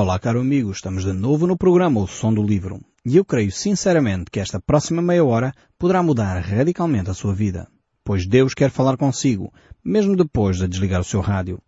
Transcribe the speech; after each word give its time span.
Olá, 0.00 0.16
caro 0.16 0.40
amigo, 0.40 0.70
estamos 0.70 1.04
de 1.04 1.12
novo 1.12 1.44
no 1.44 1.56
programa 1.56 2.00
O 2.00 2.06
Som 2.06 2.32
do 2.32 2.40
Livro 2.40 2.80
e 3.04 3.16
eu 3.16 3.24
creio 3.24 3.50
sinceramente 3.50 4.30
que 4.30 4.38
esta 4.38 4.60
próxima 4.60 5.02
meia 5.02 5.24
hora 5.24 5.52
poderá 5.76 6.00
mudar 6.04 6.38
radicalmente 6.38 7.10
a 7.10 7.14
sua 7.14 7.34
vida, 7.34 7.66
pois 8.04 8.24
Deus 8.24 8.54
quer 8.54 8.70
falar 8.70 8.96
consigo, 8.96 9.52
mesmo 9.84 10.14
depois 10.14 10.58
de 10.58 10.68
desligar 10.68 11.00
o 11.00 11.04
seu 11.04 11.20
rádio. 11.20 11.60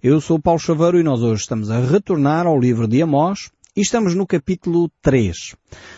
Eu 0.00 0.20
sou 0.20 0.38
Paulo 0.38 0.60
Chaveiro 0.60 1.00
e 1.00 1.02
nós 1.02 1.20
hoje 1.20 1.40
estamos 1.40 1.68
a 1.68 1.80
retornar 1.80 2.46
ao 2.46 2.60
livro 2.60 2.86
de 2.86 3.02
Amós 3.02 3.50
e 3.76 3.80
estamos 3.80 4.14
no 4.14 4.24
capítulo 4.24 4.88
3. 5.02 5.56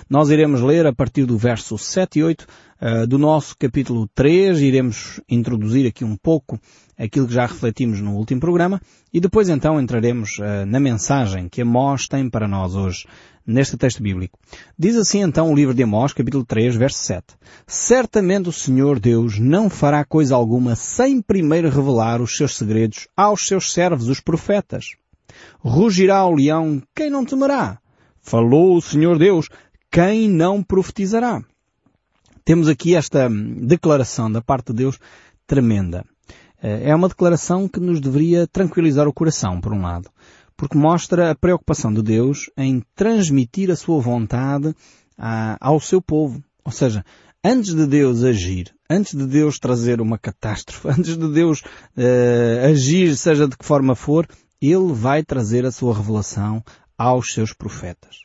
Nós 0.08 0.30
iremos 0.30 0.62
ler 0.62 0.86
a 0.86 0.95
partir 0.95 1.27
do 1.27 1.36
verso 1.36 1.77
7 1.77 2.20
e 2.20 2.24
8 2.24 2.46
uh, 2.80 3.06
do 3.06 3.18
nosso 3.18 3.56
capítulo 3.58 4.08
3, 4.14 4.61
iremos 4.61 5.20
introduzir 5.29 5.86
aqui 5.86 6.04
um 6.04 6.16
pouco 6.16 6.58
aquilo 6.98 7.26
que 7.26 7.34
já 7.34 7.46
refletimos 7.46 8.00
no 8.00 8.14
último 8.14 8.40
programa 8.40 8.80
e 9.12 9.20
depois 9.20 9.48
então 9.48 9.80
entraremos 9.80 10.38
uh, 10.38 10.66
na 10.66 10.80
mensagem 10.80 11.48
que 11.48 11.62
Amós 11.62 12.08
tem 12.08 12.29
para 12.29 12.48
nós 12.48 12.75
hoje 12.75 13.07
neste 13.46 13.76
texto 13.76 14.02
bíblico. 14.02 14.39
Diz 14.79 14.96
assim 14.96 15.21
então 15.21 15.52
o 15.52 15.54
livro 15.54 15.72
de 15.72 15.82
Amós, 15.82 16.12
capítulo 16.12 16.44
3, 16.44 16.75
verso 16.75 16.99
7. 16.99 17.25
Certamente 17.66 18.49
o 18.49 18.52
Senhor 18.52 18.99
Deus 18.99 19.38
não 19.38 19.71
fará 19.71 20.04
coisa 20.04 20.35
alguma 20.35 20.74
sem 20.74 21.22
primeiro 21.22 21.71
revelar 21.71 22.21
os 22.21 22.36
seus 22.36 22.57
segredos 22.57 23.07
aos 23.16 23.46
seus 23.46 23.72
servos, 23.72 24.08
os 24.08 24.21
profetas. 24.21 24.96
Rugirá 25.61 26.24
o 26.24 26.35
leão, 26.35 26.82
quem 26.94 27.11
não 27.11 27.24
temerá? 27.24 27.79
Falou 28.21 28.77
o 28.77 28.82
Senhor 28.82 29.18
Deus, 29.18 29.49
quem 29.90 30.29
não 30.29 30.63
profetizará? 30.63 31.43
Temos 32.47 32.69
aqui 32.69 32.95
esta 32.95 33.28
declaração 33.28 34.31
da 34.31 34.41
parte 34.41 34.69
de 34.69 34.75
Deus 34.75 35.00
tremenda. 35.48 36.05
É 36.62 36.95
uma 36.95 37.09
declaração 37.09 37.69
que 37.69 37.81
nos 37.81 38.00
deveria 38.00 38.47
tranquilizar 38.47 39.09
o 39.09 39.12
coração, 39.12 39.61
por 39.61 39.72
um 39.72 39.83
lado, 39.83 40.09
porque 40.56 40.78
mostra 40.78 41.33
a 41.33 41.34
preocupação 41.34 41.92
de 41.92 42.00
Deus 42.03 42.48
em 42.56 42.84
transmitir 42.95 43.69
a 43.69 43.75
sua 43.75 44.00
vontade 44.00 44.72
ao 45.61 45.80
seu 45.80 46.00
povo. 46.00 46.41
Ou 46.64 46.70
seja, 46.70 47.05
antes 47.44 47.75
de 47.75 47.84
Deus 47.84 48.22
agir, 48.22 48.72
antes 48.88 49.19
de 49.19 49.27
Deus 49.27 49.58
trazer 49.58 50.00
uma 50.00 50.16
catástrofe, 50.16 50.86
antes 50.97 51.19
de 51.19 51.28
Deus 51.28 51.62
uh, 51.97 52.70
agir, 52.70 53.16
seja 53.16 53.48
de 53.48 53.56
que 53.56 53.66
forma 53.66 53.97
for, 53.97 54.25
ele 54.62 54.92
vai 54.92 55.25
trazer 55.25 55.66
a 55.66 55.72
sua 55.72 55.97
revelação 55.97 56.62
aos 56.97 57.33
seus 57.33 57.53
profetas. 57.53 58.19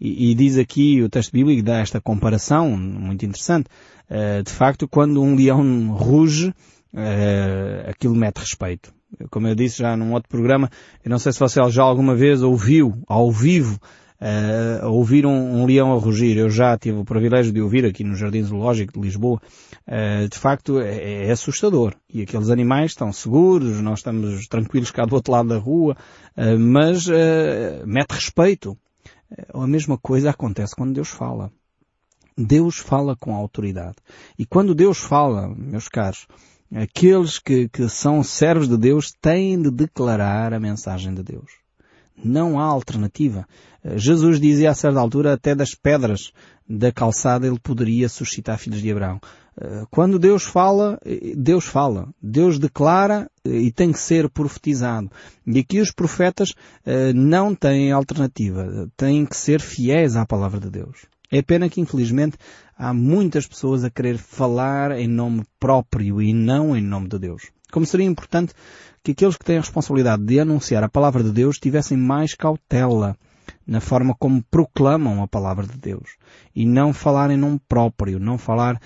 E, 0.00 0.30
e 0.30 0.34
diz 0.34 0.58
aqui 0.58 1.02
o 1.02 1.08
texto 1.08 1.32
bíblico, 1.32 1.62
dá 1.62 1.78
esta 1.78 2.00
comparação 2.00 2.76
muito 2.76 3.24
interessante. 3.24 3.68
Uh, 4.10 4.42
de 4.42 4.50
facto, 4.50 4.86
quando 4.88 5.22
um 5.22 5.34
leão 5.34 5.92
ruge, 5.92 6.48
uh, 6.48 7.90
aquilo 7.90 8.14
mete 8.14 8.38
respeito. 8.38 8.92
Como 9.30 9.46
eu 9.46 9.54
disse 9.54 9.78
já 9.78 9.96
num 9.96 10.12
outro 10.12 10.28
programa, 10.28 10.70
eu 11.04 11.10
não 11.10 11.18
sei 11.18 11.32
se 11.32 11.40
você 11.40 11.60
já 11.70 11.82
alguma 11.82 12.14
vez 12.14 12.42
ouviu, 12.42 12.94
ao 13.06 13.30
vivo, 13.30 13.78
uh, 14.22 14.86
ouvir 14.88 15.26
um, 15.26 15.60
um, 15.60 15.66
leão 15.66 15.92
a 15.92 15.98
rugir. 15.98 16.36
Eu 16.36 16.48
já 16.48 16.78
tive 16.78 16.98
o 16.98 17.04
privilégio 17.04 17.52
de 17.52 17.60
ouvir 17.60 17.84
aqui 17.84 18.04
no 18.04 18.14
Jardim 18.14 18.42
Zoológico 18.42 18.92
de 18.94 19.00
Lisboa. 19.00 19.40
Uh, 19.86 20.28
de 20.28 20.38
facto, 20.38 20.80
é, 20.80 21.26
é, 21.26 21.30
assustador. 21.30 21.94
E 22.12 22.22
aqueles 22.22 22.48
animais 22.48 22.92
estão 22.92 23.12
seguros, 23.12 23.80
nós 23.80 23.98
estamos 23.98 24.46
tranquilos 24.46 24.90
cá 24.90 25.04
do 25.04 25.14
outro 25.14 25.32
lado 25.32 25.48
da 25.48 25.58
rua, 25.58 25.96
uh, 26.36 26.58
mas 26.58 27.06
mete 27.84 28.12
respeito. 28.12 28.78
A 29.52 29.66
mesma 29.66 29.98
coisa 29.98 30.30
acontece 30.30 30.74
quando 30.74 30.94
Deus 30.94 31.08
fala. 31.08 31.50
Deus 32.36 32.78
fala 32.78 33.14
com 33.16 33.34
autoridade. 33.34 33.96
E 34.38 34.46
quando 34.46 34.74
Deus 34.74 34.98
fala, 34.98 35.48
meus 35.54 35.88
caros, 35.88 36.26
aqueles 36.74 37.38
que, 37.38 37.68
que 37.68 37.88
são 37.88 38.22
servos 38.22 38.68
de 38.68 38.76
Deus 38.76 39.12
têm 39.20 39.60
de 39.60 39.70
declarar 39.70 40.52
a 40.54 40.60
mensagem 40.60 41.14
de 41.14 41.22
Deus. 41.22 41.62
Não 42.16 42.58
há 42.58 42.64
alternativa. 42.64 43.46
Jesus 43.96 44.40
dizia 44.40 44.70
a 44.70 44.74
certa 44.74 45.00
altura 45.00 45.32
até 45.32 45.54
das 45.54 45.74
pedras 45.74 46.32
da 46.68 46.92
calçada 46.92 47.46
ele 47.46 47.58
poderia 47.58 48.08
suscitar 48.08 48.58
filhos 48.58 48.80
de 48.80 48.90
Abraão. 48.90 49.20
Quando 49.90 50.18
Deus 50.18 50.44
fala, 50.44 50.98
Deus 51.36 51.66
fala. 51.66 52.08
Deus 52.22 52.58
declara 52.58 53.30
e 53.44 53.70
tem 53.70 53.92
que 53.92 53.98
ser 53.98 54.28
profetizado. 54.30 55.10
E 55.46 55.58
aqui 55.58 55.80
os 55.80 55.90
profetas 55.90 56.54
eh, 56.86 57.12
não 57.12 57.54
têm 57.54 57.92
alternativa. 57.92 58.88
Têm 58.96 59.26
que 59.26 59.36
ser 59.36 59.60
fiéis 59.60 60.16
à 60.16 60.24
palavra 60.24 60.58
de 60.58 60.70
Deus. 60.70 61.06
É 61.30 61.42
pena 61.42 61.68
que 61.68 61.80
infelizmente 61.80 62.36
há 62.76 62.92
muitas 62.92 63.46
pessoas 63.46 63.84
a 63.84 63.90
querer 63.90 64.18
falar 64.18 64.92
em 64.92 65.08
nome 65.08 65.44
próprio 65.58 66.20
e 66.20 66.32
não 66.32 66.76
em 66.76 66.82
nome 66.82 67.08
de 67.08 67.18
Deus. 67.18 67.50
Como 67.70 67.86
seria 67.86 68.06
importante 68.06 68.52
que 69.02 69.12
aqueles 69.12 69.36
que 69.36 69.44
têm 69.44 69.56
a 69.56 69.60
responsabilidade 69.60 70.22
de 70.24 70.38
anunciar 70.38 70.84
a 70.84 70.88
palavra 70.88 71.22
de 71.22 71.32
Deus 71.32 71.58
tivessem 71.58 71.96
mais 71.96 72.34
cautela 72.34 73.16
na 73.66 73.80
forma 73.80 74.14
como 74.18 74.42
proclamam 74.50 75.22
a 75.22 75.28
palavra 75.28 75.66
de 75.66 75.78
Deus 75.78 76.16
e 76.54 76.66
não 76.66 76.92
falar 76.92 77.30
em 77.30 77.36
nome 77.36 77.60
próprio, 77.66 78.20
não 78.20 78.36
falar 78.36 78.78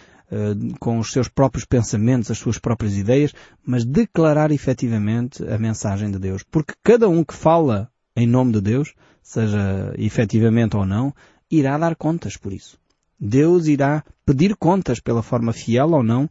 com 0.81 0.99
os 0.99 1.13
seus 1.13 1.29
próprios 1.29 1.65
pensamentos, 1.65 2.31
as 2.31 2.39
suas 2.39 2.59
próprias 2.59 2.97
ideias, 2.97 3.33
mas 3.65 3.85
declarar 3.85 4.51
efetivamente 4.51 5.43
a 5.49 5.59
mensagem 5.59 6.11
de 6.11 6.19
Deus. 6.19 6.43
Porque 6.43 6.75
cada 6.83 7.09
um 7.09 7.25
que 7.25 7.35
fala 7.35 7.91
em 8.17 8.27
nome 8.27 8.53
de 8.53 8.61
Deus, 8.61 8.95
seja 9.23 9.93
efetivamente 9.99 10.77
ou 10.77 10.87
não, 10.87 11.15
irá 11.51 11.77
dar 11.77 11.95
contas 11.95 12.37
por 12.37 12.53
isso. 12.53 12.79
Deus 13.21 13.67
irá 13.67 14.03
pedir 14.25 14.57
contas 14.57 15.01
pela 15.01 15.23
forma 15.23 15.53
fiel 15.53 15.91
ou 15.91 16.03
não 16.03 16.29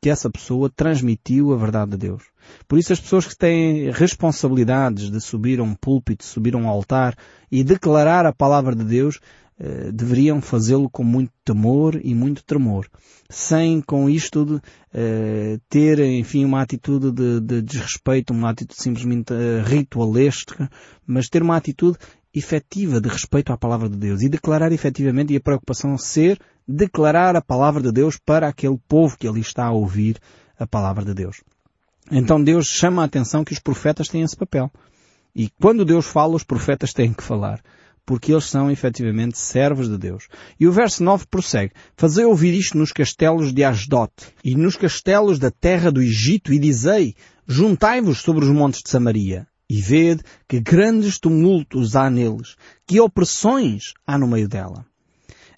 que 0.00 0.10
essa 0.10 0.30
pessoa 0.30 0.70
transmitiu 0.70 1.52
a 1.52 1.56
verdade 1.56 1.92
de 1.92 1.96
Deus. 1.96 2.22
Por 2.66 2.78
isso 2.78 2.92
as 2.92 3.00
pessoas 3.00 3.26
que 3.26 3.36
têm 3.36 3.90
responsabilidades 3.90 5.10
de 5.10 5.20
subir 5.20 5.60
a 5.60 5.62
um 5.62 5.74
púlpito, 5.74 6.24
subir 6.24 6.54
a 6.54 6.58
um 6.58 6.68
altar 6.68 7.16
e 7.50 7.64
declarar 7.64 8.24
a 8.24 8.32
palavra 8.32 8.74
de 8.74 8.84
Deus, 8.84 9.20
eh, 9.60 9.90
deveriam 9.92 10.40
fazê-lo 10.40 10.88
com 10.88 11.02
muito 11.02 11.32
temor 11.44 12.00
e 12.02 12.14
muito 12.14 12.44
tremor, 12.44 12.86
sem 13.28 13.80
com 13.80 14.08
isto 14.08 14.44
de, 14.44 14.60
eh, 14.94 15.58
ter, 15.68 15.98
enfim, 15.98 16.44
uma 16.44 16.62
atitude 16.62 17.10
de, 17.10 17.40
de, 17.40 17.62
desrespeito, 17.62 18.32
uma 18.32 18.50
atitude 18.50 18.80
simplesmente 18.80 19.32
eh, 19.32 19.62
ritualesca, 19.66 20.70
mas 21.04 21.28
ter 21.28 21.42
uma 21.42 21.56
atitude 21.56 21.98
efetiva 22.32 23.00
de 23.00 23.08
respeito 23.08 23.52
à 23.52 23.58
palavra 23.58 23.88
de 23.88 23.96
Deus 23.96 24.22
e 24.22 24.28
declarar 24.28 24.70
efetivamente 24.70 25.32
e 25.32 25.36
a 25.36 25.40
preocupação 25.40 25.98
ser 25.98 26.38
declarar 26.66 27.34
a 27.34 27.42
palavra 27.42 27.82
de 27.82 27.90
Deus 27.90 28.16
para 28.16 28.46
aquele 28.46 28.78
povo 28.86 29.16
que 29.18 29.26
ali 29.26 29.40
está 29.40 29.64
a 29.64 29.72
ouvir 29.72 30.18
a 30.56 30.66
palavra 30.66 31.04
de 31.04 31.14
Deus. 31.14 31.42
Então 32.12 32.42
Deus 32.42 32.66
chama 32.66 33.02
a 33.02 33.06
atenção 33.06 33.44
que 33.44 33.52
os 33.52 33.58
profetas 33.58 34.08
têm 34.08 34.22
esse 34.22 34.36
papel. 34.36 34.70
E 35.34 35.50
quando 35.60 35.84
Deus 35.84 36.06
fala, 36.06 36.36
os 36.36 36.44
profetas 36.44 36.92
têm 36.92 37.12
que 37.12 37.22
falar. 37.22 37.60
Porque 38.08 38.32
eles 38.32 38.44
são 38.44 38.70
efetivamente 38.70 39.36
servos 39.36 39.86
de 39.86 39.98
Deus. 39.98 40.28
E 40.58 40.66
o 40.66 40.72
verso 40.72 41.04
9 41.04 41.26
prossegue. 41.26 41.74
Fazei 41.94 42.24
ouvir 42.24 42.54
isto 42.54 42.78
nos 42.78 42.90
castelos 42.90 43.52
de 43.52 43.62
Asdod 43.62 44.10
e 44.42 44.54
nos 44.54 44.76
castelos 44.76 45.38
da 45.38 45.50
terra 45.50 45.92
do 45.92 46.00
Egito 46.00 46.50
e 46.50 46.58
dizei, 46.58 47.14
juntai-vos 47.46 48.20
sobre 48.20 48.46
os 48.46 48.50
montes 48.50 48.82
de 48.82 48.88
Samaria 48.88 49.46
e 49.68 49.82
vede 49.82 50.22
que 50.48 50.58
grandes 50.58 51.18
tumultos 51.18 51.96
há 51.96 52.08
neles, 52.08 52.56
que 52.86 52.98
opressões 52.98 53.92
há 54.06 54.16
no 54.16 54.26
meio 54.26 54.48
dela. 54.48 54.86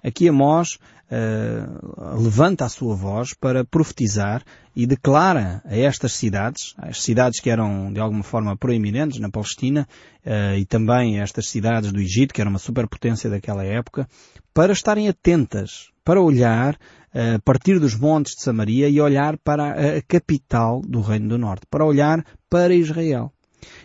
Aqui 0.03 0.27
Amós 0.27 0.77
uh, 1.10 2.22
levanta 2.22 2.65
a 2.65 2.69
sua 2.69 2.94
voz 2.94 3.34
para 3.34 3.65
profetizar 3.65 4.43
e 4.75 4.87
declara 4.87 5.60
a 5.65 5.76
estas 5.76 6.12
cidades, 6.12 6.75
as 6.78 7.03
cidades 7.03 7.41
que 7.41 7.50
eram 7.50 7.93
de 7.93 8.00
alguma 8.00 8.22
forma 8.22 8.56
proeminentes 8.56 9.19
na 9.19 9.28
Palestina 9.28 9.87
uh, 10.25 10.56
e 10.56 10.65
também 10.65 11.20
estas 11.20 11.49
cidades 11.49 11.93
do 11.93 12.00
Egito, 12.00 12.32
que 12.32 12.41
era 12.41 12.49
uma 12.49 12.59
superpotência 12.59 13.28
daquela 13.28 13.65
época, 13.65 14.09
para 14.54 14.72
estarem 14.72 15.09
atentas, 15.09 15.91
para 16.04 16.20
olhar 16.20 16.75
uh, 16.75 17.37
a 17.37 17.38
partir 17.41 17.78
dos 17.78 17.94
montes 17.94 18.37
de 18.37 18.43
Samaria 18.43 18.88
e 18.88 19.00
olhar 19.00 19.37
para 19.38 19.97
a 19.99 20.03
capital 20.03 20.81
do 20.82 21.00
Reino 21.00 21.28
do 21.28 21.38
Norte, 21.38 21.66
para 21.69 21.84
olhar 21.84 22.25
para 22.49 22.75
Israel. 22.75 23.32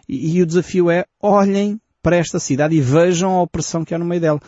E, 0.07 0.37
e 0.37 0.41
o 0.41 0.45
desafio 0.45 0.89
é 0.89 1.05
olhem 1.21 1.79
para 2.05 2.17
esta 2.17 2.39
cidade 2.39 2.75
e 2.75 2.81
vejam 2.81 3.31
a 3.31 3.41
opressão 3.41 3.83
que 3.83 3.95
há 3.95 3.97
no 3.97 4.05
meio 4.05 4.21
dela. 4.21 4.39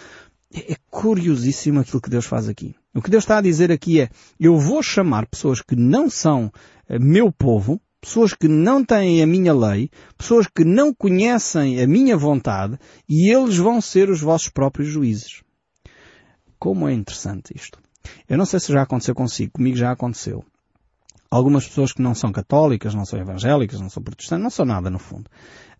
É, 0.53 0.73
é 0.73 0.75
curiosíssimo 0.89 1.79
aquilo 1.79 2.01
que 2.01 2.09
Deus 2.09 2.25
faz 2.25 2.47
aqui. 2.47 2.75
O 2.93 3.01
que 3.01 3.11
Deus 3.11 3.23
está 3.23 3.37
a 3.37 3.41
dizer 3.41 3.71
aqui 3.71 4.01
é, 4.01 4.09
eu 4.39 4.57
vou 4.57 4.81
chamar 4.81 5.27
pessoas 5.27 5.61
que 5.61 5.75
não 5.75 6.09
são 6.09 6.51
eh, 6.89 6.97
meu 6.99 7.31
povo, 7.31 7.79
pessoas 8.01 8.33
que 8.33 8.47
não 8.47 8.83
têm 8.83 9.21
a 9.21 9.27
minha 9.27 9.53
lei, 9.53 9.89
pessoas 10.17 10.47
que 10.47 10.63
não 10.63 10.93
conhecem 10.93 11.81
a 11.81 11.87
minha 11.87 12.17
vontade, 12.17 12.79
e 13.07 13.29
eles 13.31 13.57
vão 13.57 13.81
ser 13.81 14.09
os 14.09 14.21
vossos 14.21 14.49
próprios 14.49 14.87
juízes. 14.87 15.43
Como 16.57 16.87
é 16.87 16.93
interessante 16.93 17.53
isto. 17.55 17.79
Eu 18.27 18.37
não 18.37 18.45
sei 18.45 18.59
se 18.59 18.71
já 18.71 18.81
aconteceu 18.81 19.13
consigo, 19.13 19.51
comigo 19.53 19.77
já 19.77 19.91
aconteceu. 19.91 20.43
Algumas 21.29 21.67
pessoas 21.67 21.91
que 21.91 22.01
não 22.01 22.15
são 22.15 22.31
católicas, 22.31 22.95
não 22.95 23.05
são 23.05 23.19
evangélicas, 23.19 23.81
não 23.81 23.89
são 23.89 24.01
protestantes, 24.01 24.43
não 24.43 24.49
são 24.49 24.65
nada 24.65 24.89
no 24.89 24.97
fundo. 24.97 25.29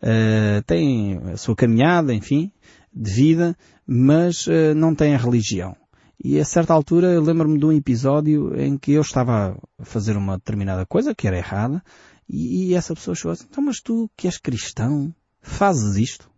Uh, 0.02 0.62
têm 0.64 1.18
a 1.34 1.38
sua 1.38 1.56
caminhada, 1.56 2.14
enfim, 2.14 2.52
de 2.98 3.12
vida, 3.12 3.56
mas 3.86 4.48
uh, 4.48 4.74
não 4.76 4.96
têm 4.96 5.14
a 5.14 5.18
religião. 5.18 5.76
E 6.24 6.40
a 6.40 6.46
certa 6.46 6.74
altura 6.74 7.14
eu 7.14 7.22
lembro-me 7.22 7.60
de 7.60 7.66
um 7.66 7.72
episódio 7.72 8.60
em 8.60 8.78
que 8.78 8.94
eu 8.94 9.02
estava 9.02 9.58
a 9.78 9.86
fazer 9.86 10.18
uma 10.18 10.38
determinada 10.38 10.86
coisa 10.86 11.14
que 11.14 11.28
era 11.28 11.38
errada 11.38 11.84
e, 12.28 12.70
e 12.70 12.74
essa 12.74 12.96
pessoa 12.96 13.14
chegou 13.14 13.32
assim, 13.32 13.46
então 13.50 13.64
mas 13.64 13.80
tu 13.80 14.10
que 14.18 14.28
és 14.28 14.38
cristão, 14.38 15.14
fazes 15.42 15.96
isto? 15.96 16.30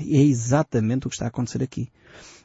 E 0.00 0.16
é 0.16 0.22
exatamente 0.22 1.06
o 1.06 1.10
que 1.10 1.14
está 1.14 1.26
a 1.26 1.28
acontecer 1.28 1.62
aqui. 1.62 1.90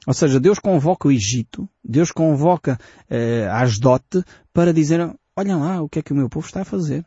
Ou 0.06 0.14
seja, 0.14 0.40
Deus 0.40 0.60
convoca 0.60 1.08
o 1.08 1.12
Egito, 1.12 1.68
Deus 1.84 2.12
convoca 2.12 2.78
eh, 3.10 3.48
Asdote 3.50 4.24
para 4.54 4.74
dizer, 4.74 5.00
olhem 5.36 5.56
lá 5.56 5.82
o 5.82 5.90
que 5.90 6.00
é 6.00 6.02
que 6.02 6.14
o 6.14 6.16
meu 6.16 6.30
povo 6.30 6.46
está 6.46 6.62
a 6.62 6.66
fazer. 6.66 7.06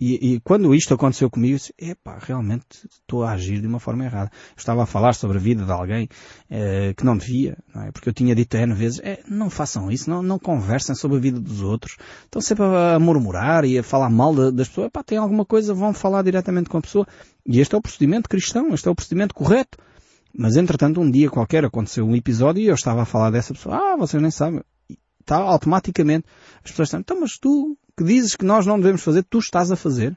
E, 0.00 0.34
e, 0.34 0.40
quando 0.40 0.72
isto 0.72 0.94
aconteceu 0.94 1.28
comigo, 1.28 1.54
eu 1.54 1.58
disse, 1.58 1.74
epá, 1.76 2.18
realmente 2.20 2.86
estou 2.88 3.24
a 3.24 3.32
agir 3.32 3.60
de 3.60 3.66
uma 3.66 3.80
forma 3.80 4.04
errada. 4.04 4.30
Eu 4.50 4.58
estava 4.58 4.84
a 4.84 4.86
falar 4.86 5.12
sobre 5.12 5.38
a 5.38 5.40
vida 5.40 5.64
de 5.64 5.72
alguém 5.72 6.08
eh, 6.48 6.94
que 6.96 7.04
não 7.04 7.16
devia, 7.16 7.58
não 7.74 7.82
é? 7.82 7.90
Porque 7.90 8.08
eu 8.08 8.12
tinha 8.12 8.32
dito 8.32 8.56
N 8.56 8.74
vezes, 8.74 9.00
é, 9.02 9.20
não 9.28 9.50
façam 9.50 9.90
isso, 9.90 10.08
não, 10.08 10.22
não 10.22 10.38
conversem 10.38 10.94
sobre 10.94 11.16
a 11.16 11.20
vida 11.20 11.40
dos 11.40 11.62
outros. 11.62 11.96
Estão 12.24 12.40
sempre 12.40 12.64
a 12.64 12.96
murmurar 13.00 13.64
e 13.64 13.76
a 13.76 13.82
falar 13.82 14.08
mal 14.08 14.32
de, 14.32 14.52
das 14.52 14.68
pessoas. 14.68 14.86
Epá, 14.86 15.02
tem 15.02 15.18
alguma 15.18 15.44
coisa, 15.44 15.74
vão 15.74 15.92
falar 15.92 16.22
diretamente 16.22 16.70
com 16.70 16.78
a 16.78 16.82
pessoa. 16.82 17.04
E 17.44 17.58
este 17.58 17.74
é 17.74 17.78
o 17.78 17.82
procedimento 17.82 18.28
cristão, 18.28 18.72
este 18.72 18.86
é 18.86 18.90
o 18.92 18.94
procedimento 18.94 19.34
correto. 19.34 19.78
Mas 20.32 20.56
entretanto, 20.56 21.00
um 21.00 21.10
dia 21.10 21.28
qualquer 21.28 21.64
aconteceu 21.64 22.06
um 22.06 22.14
episódio 22.14 22.62
e 22.62 22.68
eu 22.68 22.74
estava 22.74 23.02
a 23.02 23.04
falar 23.04 23.30
dessa 23.30 23.52
pessoa. 23.52 23.76
Ah, 23.76 23.96
vocês 23.96 24.22
nem 24.22 24.30
sabem. 24.30 24.62
Está 25.28 25.36
automaticamente. 25.36 26.24
As 26.64 26.70
pessoas 26.70 26.88
estão, 26.88 27.00
então 27.00 27.20
mas 27.20 27.36
tu 27.36 27.76
que 27.94 28.02
dizes 28.02 28.34
que 28.34 28.46
nós 28.46 28.64
não 28.64 28.78
devemos 28.78 29.02
fazer, 29.02 29.22
tu 29.24 29.38
estás 29.38 29.70
a 29.70 29.76
fazer. 29.76 30.16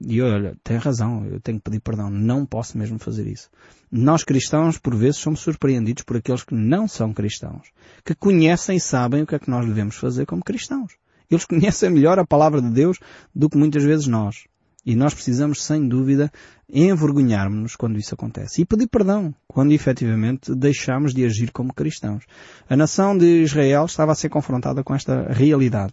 E 0.00 0.22
olha, 0.22 0.56
tem 0.62 0.76
razão, 0.76 1.26
eu 1.26 1.40
tenho 1.40 1.58
que 1.58 1.64
pedir 1.64 1.80
perdão, 1.80 2.08
não 2.08 2.46
posso 2.46 2.78
mesmo 2.78 3.00
fazer 3.00 3.26
isso. 3.26 3.50
Nós 3.90 4.22
cristãos, 4.22 4.78
por 4.78 4.94
vezes, 4.94 5.16
somos 5.16 5.40
surpreendidos 5.40 6.04
por 6.04 6.18
aqueles 6.18 6.44
que 6.44 6.54
não 6.54 6.86
são 6.86 7.12
cristãos, 7.12 7.72
que 8.04 8.14
conhecem 8.14 8.76
e 8.76 8.80
sabem 8.80 9.22
o 9.22 9.26
que 9.26 9.34
é 9.34 9.40
que 9.40 9.50
nós 9.50 9.66
devemos 9.66 9.96
fazer 9.96 10.24
como 10.24 10.44
cristãos. 10.44 10.92
Eles 11.28 11.44
conhecem 11.44 11.90
melhor 11.90 12.16
a 12.16 12.26
palavra 12.26 12.62
de 12.62 12.70
Deus 12.70 13.00
do 13.34 13.50
que 13.50 13.58
muitas 13.58 13.82
vezes 13.82 14.06
nós. 14.06 14.44
E 14.86 14.94
nós 14.94 15.12
precisamos, 15.12 15.64
sem 15.64 15.88
dúvida, 15.88 16.30
envergonharmos-nos 16.72 17.74
quando 17.74 17.98
isso 17.98 18.14
acontece. 18.14 18.62
E 18.62 18.64
pedir 18.64 18.86
perdão 18.86 19.34
quando 19.48 19.72
efetivamente 19.72 20.54
deixamos 20.54 21.12
de 21.12 21.24
agir 21.24 21.50
como 21.50 21.74
cristãos. 21.74 22.22
A 22.70 22.76
nação 22.76 23.18
de 23.18 23.42
Israel 23.42 23.86
estava 23.86 24.12
a 24.12 24.14
ser 24.14 24.28
confrontada 24.28 24.84
com 24.84 24.94
esta 24.94 25.26
realidade. 25.32 25.92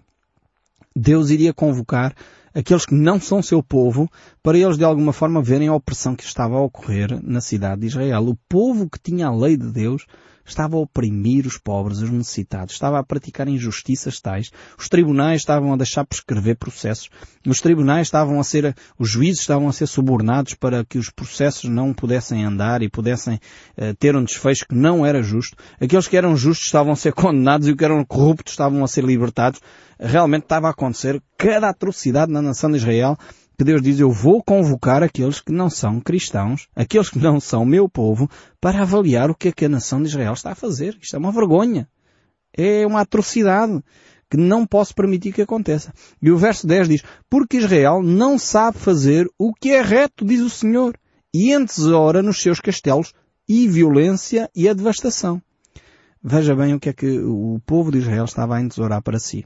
Deus 0.95 1.31
iria 1.31 1.51
convocar 1.51 2.13
aqueles 2.53 2.85
que 2.85 2.93
não 2.93 3.19
são 3.19 3.41
seu 3.41 3.63
povo 3.63 4.07
para 4.43 4.59
eles 4.59 4.77
de 4.77 4.83
alguma 4.83 5.11
forma 5.11 5.41
verem 5.41 5.69
a 5.69 5.73
opressão 5.73 6.15
que 6.15 6.23
estava 6.23 6.55
a 6.55 6.61
ocorrer 6.61 7.19
na 7.23 7.41
cidade 7.41 7.81
de 7.81 7.87
Israel. 7.87 8.27
O 8.27 8.37
povo 8.47 8.87
que 8.87 8.99
tinha 8.99 9.25
a 9.25 9.35
lei 9.35 9.57
de 9.57 9.71
Deus 9.71 10.05
estava 10.45 10.75
a 10.75 10.79
oprimir 10.79 11.45
os 11.47 11.57
pobres, 11.57 11.99
os 11.99 12.09
necessitados, 12.09 12.73
estava 12.73 12.99
a 12.99 13.03
praticar 13.03 13.47
injustiças 13.47 14.19
tais. 14.19 14.51
Os 14.77 14.89
tribunais 14.89 15.41
estavam 15.41 15.73
a 15.73 15.77
deixar 15.77 16.05
prescrever 16.05 16.57
processos. 16.57 17.09
Os 17.45 17.61
tribunais 17.61 18.07
estavam 18.07 18.39
a 18.39 18.43
ser, 18.43 18.75
os 18.97 19.09
juízes 19.09 19.41
estavam 19.41 19.67
a 19.67 19.73
ser 19.73 19.87
subornados 19.87 20.53
para 20.53 20.83
que 20.83 20.97
os 20.97 21.09
processos 21.09 21.69
não 21.69 21.93
pudessem 21.93 22.43
andar 22.43 22.81
e 22.81 22.89
pudessem 22.89 23.39
uh, 23.77 23.93
ter 23.95 24.15
um 24.15 24.23
desfecho 24.23 24.67
que 24.67 24.75
não 24.75 25.05
era 25.05 25.21
justo. 25.21 25.57
Aqueles 25.79 26.07
que 26.07 26.17
eram 26.17 26.35
justos 26.35 26.65
estavam 26.65 26.93
a 26.93 26.95
ser 26.95 27.13
condenados 27.13 27.67
e 27.67 27.71
os 27.71 27.77
que 27.77 27.85
eram 27.85 28.03
corruptos 28.05 28.53
estavam 28.53 28.83
a 28.83 28.87
ser 28.87 29.03
libertados. 29.03 29.59
Realmente 29.99 30.43
estava 30.43 30.67
a 30.67 30.71
acontecer 30.71 31.21
cada 31.37 31.69
atrocidade 31.69 32.31
na 32.31 32.41
nação 32.41 32.69
de 32.71 32.77
Israel 32.77 33.17
que 33.57 33.63
Deus 33.63 33.81
diz, 33.81 33.99
eu 33.99 34.11
vou 34.11 34.43
convocar 34.43 35.03
aqueles 35.03 35.39
que 35.39 35.51
não 35.51 35.69
são 35.69 35.99
cristãos, 35.99 36.67
aqueles 36.75 37.09
que 37.09 37.19
não 37.19 37.39
são 37.39 37.65
meu 37.65 37.87
povo, 37.87 38.29
para 38.59 38.81
avaliar 38.81 39.29
o 39.29 39.35
que 39.35 39.49
é 39.49 39.51
que 39.51 39.65
a 39.65 39.69
nação 39.69 40.01
de 40.01 40.09
Israel 40.09 40.33
está 40.33 40.51
a 40.51 40.55
fazer. 40.55 40.97
Isto 41.01 41.15
é 41.15 41.19
uma 41.19 41.31
vergonha. 41.31 41.87
É 42.55 42.85
uma 42.85 43.01
atrocidade 43.01 43.81
que 44.29 44.37
não 44.37 44.65
posso 44.65 44.95
permitir 44.95 45.31
que 45.31 45.43
aconteça. 45.43 45.93
E 46.21 46.31
o 46.31 46.37
verso 46.37 46.65
10 46.65 46.89
diz, 46.89 47.03
porque 47.29 47.57
Israel 47.57 48.01
não 48.01 48.39
sabe 48.39 48.79
fazer 48.79 49.29
o 49.37 49.53
que 49.53 49.69
é 49.69 49.81
reto, 49.81 50.25
diz 50.25 50.41
o 50.41 50.49
Senhor, 50.49 50.97
e 51.31 51.53
entesoura 51.53 52.23
nos 52.23 52.41
seus 52.41 52.59
castelos 52.59 53.13
e 53.47 53.67
violência 53.67 54.49
e 54.55 54.67
a 54.67 54.73
devastação. 54.73 55.41
Veja 56.23 56.55
bem 56.55 56.73
o 56.73 56.79
que 56.79 56.89
é 56.89 56.93
que 56.93 57.19
o 57.19 57.59
povo 57.65 57.91
de 57.91 57.99
Israel 57.99 58.25
estava 58.25 58.55
a 58.55 58.61
entesourar 58.61 59.01
para 59.01 59.19
si. 59.19 59.45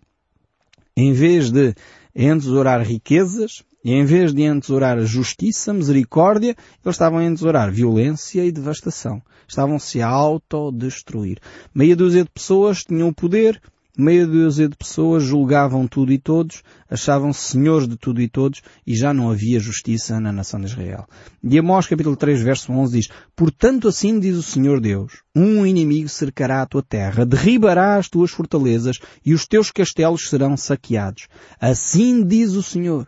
Em 0.95 1.11
vez 1.11 1.51
de 1.51 1.73
entesourar 2.15 2.81
riquezas, 2.81 3.63
e 3.87 3.93
em 3.93 4.03
vez 4.03 4.33
de 4.33 4.41
entesourar 4.41 4.99
justiça, 5.05 5.73
misericórdia, 5.73 6.57
eles 6.83 6.95
estavam 6.95 7.19
a 7.19 7.23
entesourar 7.23 7.71
violência 7.71 8.43
e 8.43 8.51
devastação. 8.51 9.21
Estavam-se 9.47 10.01
a 10.01 10.09
autodestruir. 10.09 11.37
Meia 11.73 11.95
dúzia 11.95 12.25
de 12.25 12.29
pessoas 12.29 12.83
tinham 12.83 13.07
o 13.07 13.13
poder, 13.13 13.61
meia 13.97 14.27
dúzia 14.27 14.67
de 14.67 14.75
pessoas 14.75 15.23
julgavam 15.23 15.87
tudo 15.87 16.11
e 16.11 16.19
todos, 16.19 16.63
achavam-se 16.91 17.39
senhores 17.39 17.87
de 17.87 17.95
tudo 17.95 18.21
e 18.21 18.27
todos, 18.27 18.61
e 18.85 18.93
já 18.93 19.13
não 19.13 19.31
havia 19.31 19.57
justiça 19.57 20.19
na 20.19 20.33
nação 20.33 20.59
de 20.59 20.65
Israel. 20.65 21.07
E 21.41 21.57
Amós 21.57 21.87
capítulo 21.87 22.17
3 22.17 22.41
verso 22.41 22.73
11 22.73 22.91
diz, 22.91 23.07
Portanto 23.37 23.87
assim 23.87 24.19
diz 24.19 24.35
o 24.35 24.43
Senhor 24.43 24.81
Deus, 24.81 25.21
um 25.33 25.65
inimigo 25.65 26.09
cercará 26.09 26.61
a 26.61 26.65
tua 26.65 26.83
terra, 26.83 27.25
derribará 27.25 27.95
as 27.95 28.09
tuas 28.09 28.31
fortalezas, 28.31 28.99
e 29.25 29.33
os 29.33 29.47
teus 29.47 29.71
castelos 29.71 30.27
serão 30.27 30.57
saqueados. 30.57 31.29
Assim 31.57 32.21
diz 32.21 32.51
o 32.51 32.61
Senhor, 32.61 33.07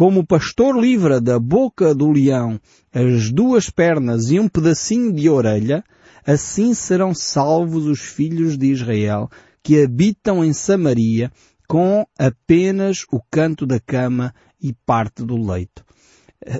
como 0.00 0.20
o 0.20 0.26
pastor 0.26 0.80
livra 0.80 1.20
da 1.20 1.38
boca 1.38 1.94
do 1.94 2.10
leão 2.10 2.58
as 2.90 3.30
duas 3.30 3.68
pernas 3.68 4.30
e 4.30 4.40
um 4.40 4.48
pedacinho 4.48 5.12
de 5.12 5.28
orelha, 5.28 5.84
assim 6.26 6.72
serão 6.72 7.14
salvos 7.14 7.84
os 7.84 8.00
filhos 8.00 8.56
de 8.56 8.72
Israel 8.72 9.28
que 9.62 9.82
habitam 9.82 10.42
em 10.42 10.54
Samaria 10.54 11.30
com 11.68 12.06
apenas 12.18 13.04
o 13.12 13.20
canto 13.30 13.66
da 13.66 13.78
cama 13.78 14.34
e 14.58 14.72
parte 14.72 15.22
do 15.22 15.36
leito. 15.36 15.84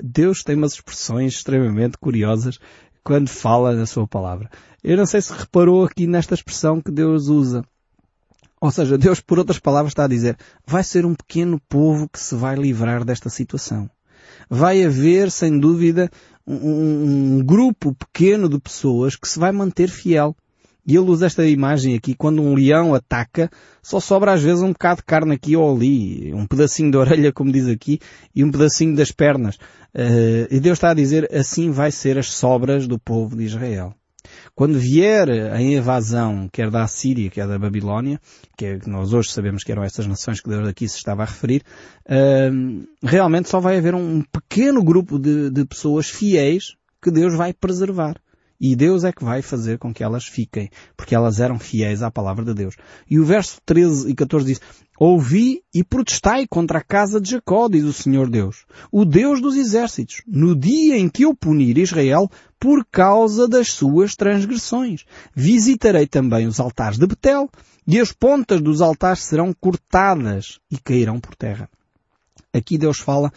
Deus 0.04 0.43
tem 0.43 0.54
umas 0.54 0.75
expressões 0.75 1.32
extremamente 1.32 1.96
curiosas 1.96 2.58
quando 3.02 3.31
fala 3.31 3.75
na 3.75 3.86
sua 3.86 4.06
palavra. 4.06 4.50
Eu 4.84 4.98
não 4.98 5.06
sei 5.06 5.22
se 5.22 5.32
reparou 5.32 5.84
aqui 5.86 6.06
nesta 6.06 6.34
expressão 6.34 6.78
que 6.78 6.90
Deus 6.90 7.28
usa. 7.28 7.64
Ou 8.60 8.70
seja, 8.70 8.98
Deus, 8.98 9.20
por 9.20 9.38
outras 9.38 9.58
palavras, 9.58 9.92
está 9.92 10.04
a 10.04 10.08
dizer, 10.08 10.36
vai 10.66 10.84
ser 10.84 11.06
um 11.06 11.14
pequeno 11.14 11.58
povo 11.66 12.08
que 12.08 12.20
se 12.20 12.34
vai 12.34 12.54
livrar 12.56 13.04
desta 13.04 13.30
situação. 13.30 13.88
Vai 14.50 14.84
haver, 14.84 15.30
sem 15.30 15.58
dúvida, 15.58 16.10
um, 16.46 17.38
um 17.38 17.44
grupo 17.44 17.94
pequeno 17.94 18.48
de 18.48 18.58
pessoas 18.58 19.16
que 19.16 19.26
se 19.26 19.38
vai 19.38 19.50
manter 19.50 19.88
fiel. 19.88 20.36
E 20.86 20.96
ele 20.96 21.10
usa 21.10 21.26
esta 21.26 21.46
imagem 21.46 21.94
aqui, 21.94 22.14
quando 22.14 22.42
um 22.42 22.54
leão 22.54 22.94
ataca, 22.94 23.50
só 23.82 24.00
sobra 24.00 24.32
às 24.32 24.42
vezes 24.42 24.62
um 24.62 24.72
bocado 24.72 24.96
de 24.96 25.04
carne 25.04 25.34
aqui 25.34 25.56
ou 25.56 25.74
ali, 25.74 26.32
um 26.34 26.46
pedacinho 26.46 26.90
de 26.90 26.96
orelha, 26.96 27.32
como 27.32 27.52
diz 27.52 27.66
aqui, 27.66 27.98
e 28.34 28.42
um 28.42 28.50
pedacinho 28.50 28.96
das 28.96 29.12
pernas. 29.12 29.56
Uh, 29.94 30.48
e 30.50 30.60
Deus 30.60 30.76
está 30.76 30.90
a 30.90 30.94
dizer, 30.94 31.28
assim 31.32 31.70
vai 31.70 31.90
ser 31.90 32.18
as 32.18 32.28
sobras 32.28 32.86
do 32.86 32.98
povo 32.98 33.36
de 33.36 33.44
Israel. 33.44 33.94
Quando 34.60 34.78
vier 34.78 35.31
a 35.55 35.62
invasão, 35.62 36.46
quer 36.52 36.70
da 36.70 36.82
Assíria, 36.82 37.31
quer 37.31 37.48
da 37.48 37.58
Babilónia, 37.58 38.20
que, 38.58 38.67
é, 38.67 38.79
que 38.79 38.90
nós 38.90 39.14
hoje 39.14 39.31
sabemos 39.31 39.64
que 39.64 39.72
eram 39.72 39.82
essas 39.82 40.06
nações 40.06 40.38
que 40.38 40.50
Deus 40.50 40.69
aqui 40.69 40.86
se 40.86 40.98
estava 40.98 41.22
a 41.22 41.24
referir, 41.24 41.62
uh, 42.05 42.86
realmente 43.02 43.48
só 43.48 43.58
vai 43.58 43.79
haver 43.79 43.94
um 43.94 44.20
pequeno 44.20 44.84
grupo 44.84 45.19
de, 45.19 45.48
de 45.48 45.64
pessoas 45.64 46.10
fiéis 46.10 46.74
que 47.02 47.10
Deus 47.10 47.34
vai 47.34 47.55
preservar. 47.55 48.20
E 48.60 48.76
Deus 48.76 49.05
é 49.05 49.12
que 49.12 49.24
vai 49.24 49.40
fazer 49.40 49.79
com 49.79 49.93
que 49.93 50.05
elas 50.05 50.26
fiquem, 50.26 50.69
porque 50.96 51.14
elas 51.14 51.40
eram 51.40 51.58
fiéis 51.58 52.02
à 52.02 52.10
palavra 52.10 52.44
de 52.44 52.52
Deus. 52.52 52.76
E 53.08 53.19
o 53.19 53.24
verso 53.24 53.58
13 53.64 54.10
e 54.10 54.14
14 54.14 54.46
diz, 54.46 54.60
Ouvi 54.98 55.62
e 55.72 55.82
protestai 55.82 56.46
contra 56.46 56.79
a 56.81 56.84
casa 56.84 57.19
de 57.19 57.31
Jacó, 57.31 57.70
diz 57.70 57.84
o 57.84 57.93
Senhor 57.93 58.29
Deus, 58.29 58.67
o 58.93 59.06
Deus 59.06 59.40
dos 59.40 59.56
exércitos, 59.56 60.20
no 60.26 60.55
dia 60.55 60.98
em 60.98 61.08
que 61.08 61.24
eu 61.24 61.34
punir 61.34 61.79
Israel 61.79 62.31
por 62.58 62.84
causa 62.84 63.48
das 63.48 63.69
suas 63.69 64.14
transgressões. 64.14 65.06
Visitarei 65.34 66.06
também 66.06 66.46
os 66.46 66.60
altares 66.60 66.98
de 66.98 67.06
Betel, 67.06 67.48
e 67.86 67.98
as 67.98 68.12
pontas 68.12 68.60
dos 68.60 68.82
altares 68.82 69.22
serão 69.22 69.55
cortadas 69.58 70.60
e 70.70 70.76
cairão 70.76 71.19
por 71.19 71.34
terra. 71.34 71.67
Aqui 72.52 72.76
Deus 72.76 72.98
fala 72.98 73.32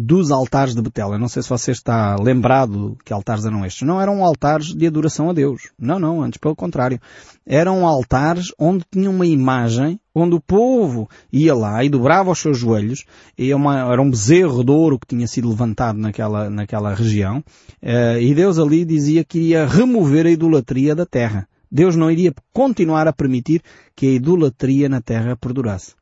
dos 0.00 0.30
altares 0.30 0.76
de 0.76 0.80
Betel. 0.80 1.12
Eu 1.12 1.18
não 1.18 1.26
sei 1.26 1.42
se 1.42 1.48
você 1.48 1.72
está 1.72 2.14
lembrado 2.14 2.96
que 3.04 3.12
altares 3.12 3.44
eram 3.44 3.66
estes. 3.66 3.82
Não 3.82 4.00
eram 4.00 4.24
altares 4.24 4.66
de 4.66 4.86
adoração 4.86 5.28
a 5.28 5.32
Deus. 5.32 5.70
Não, 5.76 5.98
não, 5.98 6.22
antes 6.22 6.38
pelo 6.38 6.54
contrário. 6.54 7.00
Eram 7.44 7.84
altares 7.84 8.52
onde 8.56 8.84
tinha 8.88 9.10
uma 9.10 9.26
imagem, 9.26 9.98
onde 10.14 10.36
o 10.36 10.40
povo 10.40 11.08
ia 11.32 11.52
lá 11.52 11.82
e 11.82 11.88
dobrava 11.88 12.30
os 12.30 12.38
seus 12.38 12.56
joelhos, 12.56 13.06
e 13.36 13.52
uma, 13.52 13.92
era 13.92 14.00
um 14.00 14.08
bezerro 14.08 14.62
de 14.62 14.70
ouro 14.70 15.00
que 15.00 15.08
tinha 15.08 15.26
sido 15.26 15.48
levantado 15.48 15.98
naquela, 15.98 16.48
naquela 16.48 16.94
região, 16.94 17.42
eh, 17.82 18.22
e 18.22 18.32
Deus 18.34 18.56
ali 18.56 18.84
dizia 18.84 19.24
que 19.24 19.40
ia 19.40 19.66
remover 19.66 20.26
a 20.26 20.30
idolatria 20.30 20.94
da 20.94 21.06
terra. 21.06 21.48
Deus 21.70 21.96
não 21.96 22.08
iria 22.08 22.32
continuar 22.52 23.08
a 23.08 23.12
permitir 23.12 23.62
que 23.96 24.06
a 24.06 24.12
idolatria 24.12 24.88
na 24.88 25.00
terra 25.00 25.36
perdurasse. 25.36 25.97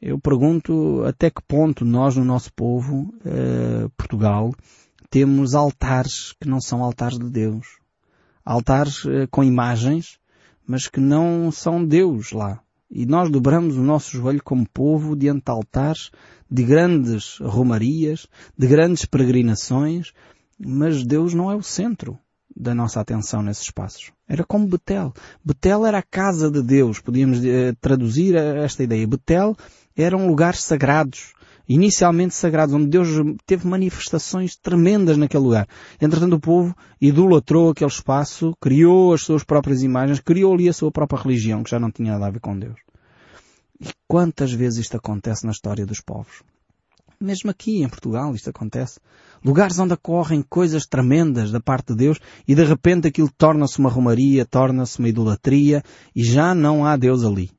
Eu 0.00 0.18
pergunto 0.18 1.02
até 1.04 1.28
que 1.28 1.42
ponto 1.42 1.84
nós 1.84 2.16
no 2.16 2.24
nosso 2.24 2.52
povo, 2.52 3.12
uh, 3.24 3.90
Portugal, 3.96 4.54
temos 5.10 5.54
altares 5.54 6.32
que 6.40 6.48
não 6.48 6.60
são 6.60 6.84
altares 6.84 7.18
de 7.18 7.28
Deus. 7.28 7.78
Altares 8.44 9.04
uh, 9.04 9.26
com 9.30 9.42
imagens, 9.42 10.18
mas 10.66 10.86
que 10.86 11.00
não 11.00 11.50
são 11.50 11.84
Deus 11.84 12.30
lá. 12.30 12.60
E 12.88 13.04
nós 13.04 13.28
dobramos 13.30 13.76
o 13.76 13.82
nosso 13.82 14.12
joelho 14.12 14.42
como 14.42 14.68
povo 14.68 15.16
diante 15.16 15.44
de 15.44 15.50
altares 15.50 16.10
de 16.50 16.62
grandes 16.62 17.38
romarias, 17.40 18.26
de 18.56 18.66
grandes 18.66 19.04
peregrinações, 19.04 20.12
mas 20.58 21.04
Deus 21.04 21.34
não 21.34 21.50
é 21.50 21.56
o 21.56 21.62
centro. 21.62 22.18
da 22.56 22.74
nossa 22.74 23.00
atenção 23.00 23.40
nesses 23.40 23.64
espaços. 23.64 24.10
Era 24.26 24.44
como 24.44 24.66
Betel. 24.66 25.12
Betel 25.44 25.86
era 25.86 25.98
a 25.98 26.02
casa 26.02 26.50
de 26.50 26.60
Deus. 26.60 26.98
Podíamos 26.98 27.44
eh, 27.44 27.72
traduzir 27.80 28.34
esta 28.34 28.82
ideia. 28.82 29.06
Betel 29.06 29.56
eram 30.02 30.26
lugares 30.26 30.62
sagrados. 30.62 31.32
Inicialmente 31.68 32.34
sagrados, 32.34 32.74
onde 32.74 32.86
Deus 32.86 33.08
teve 33.44 33.68
manifestações 33.68 34.56
tremendas 34.56 35.18
naquele 35.18 35.42
lugar. 35.42 35.68
Entretanto, 36.00 36.36
o 36.36 36.40
povo 36.40 36.74
idolatrou 36.98 37.68
aquele 37.68 37.90
espaço, 37.90 38.54
criou 38.58 39.12
as 39.12 39.20
suas 39.20 39.44
próprias 39.44 39.82
imagens, 39.82 40.18
criou 40.18 40.54
ali 40.54 40.66
a 40.66 40.72
sua 40.72 40.90
própria 40.90 41.20
religião, 41.20 41.62
que 41.62 41.70
já 41.70 41.78
não 41.78 41.90
tinha 41.90 42.12
nada 42.12 42.26
a 42.26 42.30
ver 42.30 42.40
com 42.40 42.58
Deus. 42.58 42.78
E 43.78 43.88
quantas 44.08 44.50
vezes 44.50 44.80
isto 44.80 44.96
acontece 44.96 45.44
na 45.44 45.52
história 45.52 45.84
dos 45.84 46.00
povos? 46.00 46.42
Mesmo 47.20 47.50
aqui 47.50 47.82
em 47.82 47.88
Portugal 47.88 48.34
isto 48.34 48.48
acontece. 48.48 49.00
Lugares 49.44 49.78
onde 49.78 49.92
ocorrem 49.92 50.40
coisas 50.42 50.86
tremendas 50.86 51.50
da 51.50 51.60
parte 51.60 51.88
de 51.88 51.96
Deus 51.96 52.18
e 52.46 52.54
de 52.54 52.64
repente 52.64 53.08
aquilo 53.08 53.30
torna-se 53.36 53.78
uma 53.78 53.90
romaria, 53.90 54.46
torna-se 54.46 54.98
uma 55.00 55.08
idolatria 55.08 55.82
e 56.14 56.24
já 56.24 56.54
não 56.54 56.84
há 56.84 56.96
Deus 56.96 57.24
ali. 57.24 57.50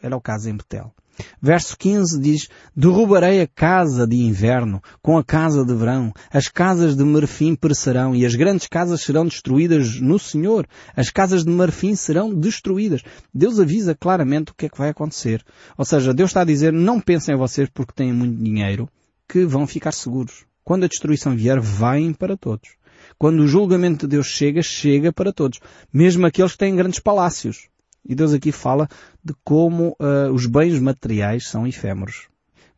Era 0.00 0.16
o 0.16 0.20
caso 0.20 0.48
em 0.48 0.56
Betel. 0.56 0.94
Verso 1.40 1.76
15 1.76 2.20
diz, 2.20 2.48
derrubarei 2.76 3.40
a 3.40 3.46
casa 3.46 4.06
de 4.06 4.16
inverno 4.16 4.82
com 5.02 5.18
a 5.18 5.24
casa 5.24 5.64
de 5.64 5.74
verão. 5.74 6.12
As 6.32 6.48
casas 6.48 6.96
de 6.96 7.04
marfim 7.04 7.54
perecerão 7.54 8.14
e 8.14 8.24
as 8.24 8.34
grandes 8.34 8.66
casas 8.66 9.02
serão 9.02 9.24
destruídas 9.24 10.00
no 10.00 10.18
Senhor. 10.18 10.66
As 10.96 11.10
casas 11.10 11.44
de 11.44 11.50
marfim 11.50 11.94
serão 11.94 12.34
destruídas. 12.34 13.02
Deus 13.32 13.58
avisa 13.58 13.94
claramente 13.94 14.52
o 14.52 14.54
que 14.54 14.66
é 14.66 14.68
que 14.68 14.78
vai 14.78 14.90
acontecer. 14.90 15.44
Ou 15.76 15.84
seja, 15.84 16.14
Deus 16.14 16.30
está 16.30 16.42
a 16.42 16.44
dizer, 16.44 16.72
não 16.72 17.00
pensem 17.00 17.34
em 17.34 17.38
vocês 17.38 17.68
porque 17.72 17.92
têm 17.94 18.12
muito 18.12 18.42
dinheiro 18.42 18.88
que 19.28 19.44
vão 19.44 19.66
ficar 19.66 19.92
seguros. 19.92 20.44
Quando 20.64 20.84
a 20.84 20.88
destruição 20.88 21.36
vier, 21.36 21.60
vem 21.60 22.12
para 22.12 22.36
todos. 22.36 22.70
Quando 23.18 23.40
o 23.40 23.48
julgamento 23.48 24.06
de 24.06 24.16
Deus 24.16 24.26
chega, 24.26 24.62
chega 24.62 25.12
para 25.12 25.32
todos. 25.32 25.60
Mesmo 25.92 26.26
aqueles 26.26 26.52
que 26.52 26.58
têm 26.58 26.76
grandes 26.76 27.00
palácios. 27.00 27.68
E 28.04 28.14
Deus 28.14 28.32
aqui 28.32 28.50
fala 28.52 28.88
de 29.22 29.34
como 29.44 29.96
uh, 30.00 30.32
os 30.32 30.46
bens 30.46 30.78
materiais 30.80 31.48
são 31.48 31.66
efêmeros. 31.66 32.28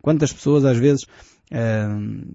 Quantas 0.01 0.33
pessoas 0.33 0.65
às 0.65 0.77
vezes 0.77 1.05
uh, 1.05 2.33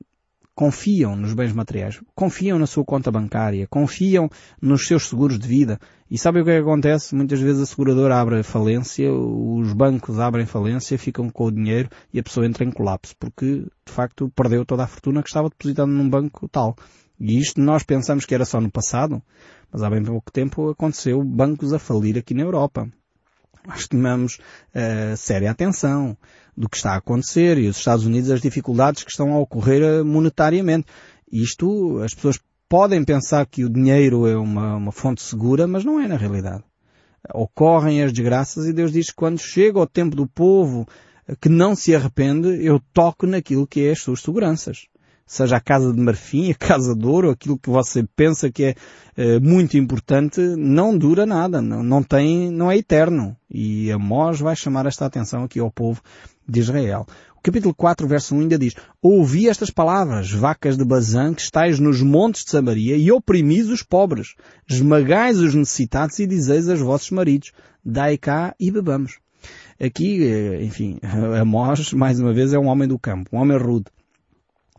confiam 0.58 1.16
nos 1.16 1.36
bens 1.36 1.54
materiais, 1.54 2.02
confiam 2.16 2.58
na 2.58 2.66
sua 2.66 2.84
conta 2.84 3.12
bancária, 3.12 3.68
confiam 3.70 4.28
nos 4.60 4.88
seus 4.88 5.08
seguros 5.08 5.38
de 5.38 5.48
vida. 5.48 5.80
E 6.10 6.18
sabe 6.18 6.42
o 6.42 6.44
que, 6.44 6.50
é 6.50 6.56
que 6.56 6.62
acontece? 6.62 7.14
Muitas 7.14 7.40
vezes 7.40 7.62
a 7.62 7.66
seguradora 7.68 8.20
abre 8.20 8.42
falência, 8.42 9.14
os 9.14 9.72
bancos 9.74 10.20
abrem 10.20 10.48
falência, 10.48 10.98
ficam 10.98 11.30
com 11.30 11.46
o 11.46 11.52
dinheiro 11.52 11.90
e 12.12 12.20
a 12.20 12.24
pessoa 12.24 12.48
entra 12.48 12.64
em 12.64 12.72
colapso, 12.72 13.14
porque 13.20 13.68
de 13.86 13.94
facto 13.94 14.32
perdeu 14.36 14.66
toda 14.66 14.86
a 14.86 14.88
fortuna 14.88 15.22
que 15.22 15.30
estava 15.30 15.48
depositada 15.48 15.92
num 15.92 16.10
banco 16.10 16.50
tal. 16.50 16.76
E 17.20 17.40
isto 17.40 17.60
nós 17.60 17.84
pensamos 17.84 18.26
que 18.26 18.36
era 18.36 18.46
só 18.46 18.62
no 18.62 18.72
passado, 18.72 19.22
mas 19.72 19.82
há 19.82 19.90
bem 19.90 20.04
pouco 20.04 20.32
tempo 20.32 20.70
aconteceu 20.70 21.24
bancos 21.24 21.74
a 21.74 21.80
falir 21.80 22.18
aqui 22.18 22.34
na 22.34 22.44
Europa. 22.44 22.88
Nós 23.68 23.88
tomamos 23.88 24.38
uh, 24.38 25.18
séria 25.18 25.52
atenção 25.52 26.16
do 26.56 26.70
que 26.70 26.78
está 26.78 26.94
a 26.94 26.98
acontecer 26.98 27.58
e 27.58 27.68
os 27.68 27.78
Estados 27.78 28.06
Unidos 28.06 28.32
as 28.32 28.42
dificuldades 28.42 29.04
que 29.04 29.12
estão 29.12 29.34
a 29.34 29.40
ocorrer 29.40 29.84
eh, 29.84 30.04
monetariamente. 30.04 30.88
Isto, 31.32 32.00
as 32.00 32.14
pessoas 32.16 32.40
podem 32.68 33.04
pensar 33.04 33.46
que 33.46 33.64
o 33.64 33.70
dinheiro 33.70 34.26
é 34.26 34.36
uma, 34.36 34.76
uma 34.76 34.92
fonte 34.92 35.22
segura, 35.22 35.68
mas 35.68 35.84
não 35.84 36.00
é 36.00 36.08
na 36.08 36.18
realidade. 36.18 36.64
Ocorrem 37.34 38.02
as 38.02 38.14
desgraças 38.14 38.66
e 38.66 38.74
Deus 38.74 38.92
diz 38.92 39.10
que 39.10 39.16
quando 39.16 39.38
chega 39.38 39.78
o 39.78 39.86
tempo 39.86 40.16
do 40.16 40.26
povo 40.26 40.88
eh, 41.28 41.36
que 41.40 41.50
não 41.50 41.76
se 41.76 41.94
arrepende, 41.94 42.48
eu 42.66 42.80
toco 42.94 43.28
naquilo 43.28 43.68
que 43.68 43.86
é 43.86 43.92
as 43.92 44.00
suas 44.00 44.22
seguranças 44.22 44.88
seja 45.28 45.58
a 45.58 45.60
casa 45.60 45.94
de 45.94 46.00
marfim, 46.00 46.50
a 46.50 46.56
casa 46.56 46.96
de 46.96 47.06
ouro, 47.06 47.30
aquilo 47.30 47.60
que 47.60 47.70
você 47.70 48.04
pensa 48.16 48.50
que 48.50 48.64
é 48.64 48.76
uh, 49.18 49.42
muito 49.42 49.78
importante, 49.78 50.40
não 50.58 50.98
dura 50.98 51.26
nada, 51.26 51.62
não, 51.62 51.84
não 51.84 52.02
tem, 52.02 52.50
não 52.50 52.72
é 52.72 52.78
eterno. 52.78 53.36
E 53.52 53.92
Amós 53.92 54.40
vai 54.40 54.56
chamar 54.56 54.86
esta 54.86 55.06
atenção 55.06 55.44
aqui 55.44 55.60
ao 55.60 55.70
povo 55.70 56.02
de 56.48 56.62
Israel. 56.62 57.06
O 57.38 57.42
capítulo 57.42 57.74
4, 57.74 58.08
verso 58.08 58.36
1 58.36 58.40
ainda 58.42 58.58
diz, 58.58 58.74
Ouvi 59.02 59.50
estas 59.50 59.70
palavras, 59.70 60.32
vacas 60.32 60.78
de 60.78 60.86
Bazã, 60.86 61.34
que 61.34 61.42
estáis 61.42 61.80
nos 61.80 62.02
montes 62.02 62.46
de 62.46 62.52
Samaria, 62.52 62.98
e 62.98 63.12
oprimis 63.12 63.68
os 63.68 63.84
pobres, 63.84 64.36
esmagais 64.70 65.40
os 65.40 65.54
necessitados 65.54 66.18
e 66.20 66.26
dizeis 66.26 66.70
aos 66.70 66.80
vossos 66.80 67.12
maridos, 67.12 67.52
dai 67.84 68.18
cá 68.18 68.56
e 68.60 68.72
bebamos. 68.72 69.20
Aqui, 69.80 70.24
eh, 70.24 70.64
enfim, 70.64 71.00
Amós, 71.40 71.94
mais 71.94 72.20
uma 72.20 72.34
vez, 72.34 72.54
é 72.54 72.60
um 72.60 72.68
homem 72.68 72.88
do 72.88 72.98
campo, 72.98 73.30
um 73.32 73.40
homem 73.40 73.58
rude 73.58 73.86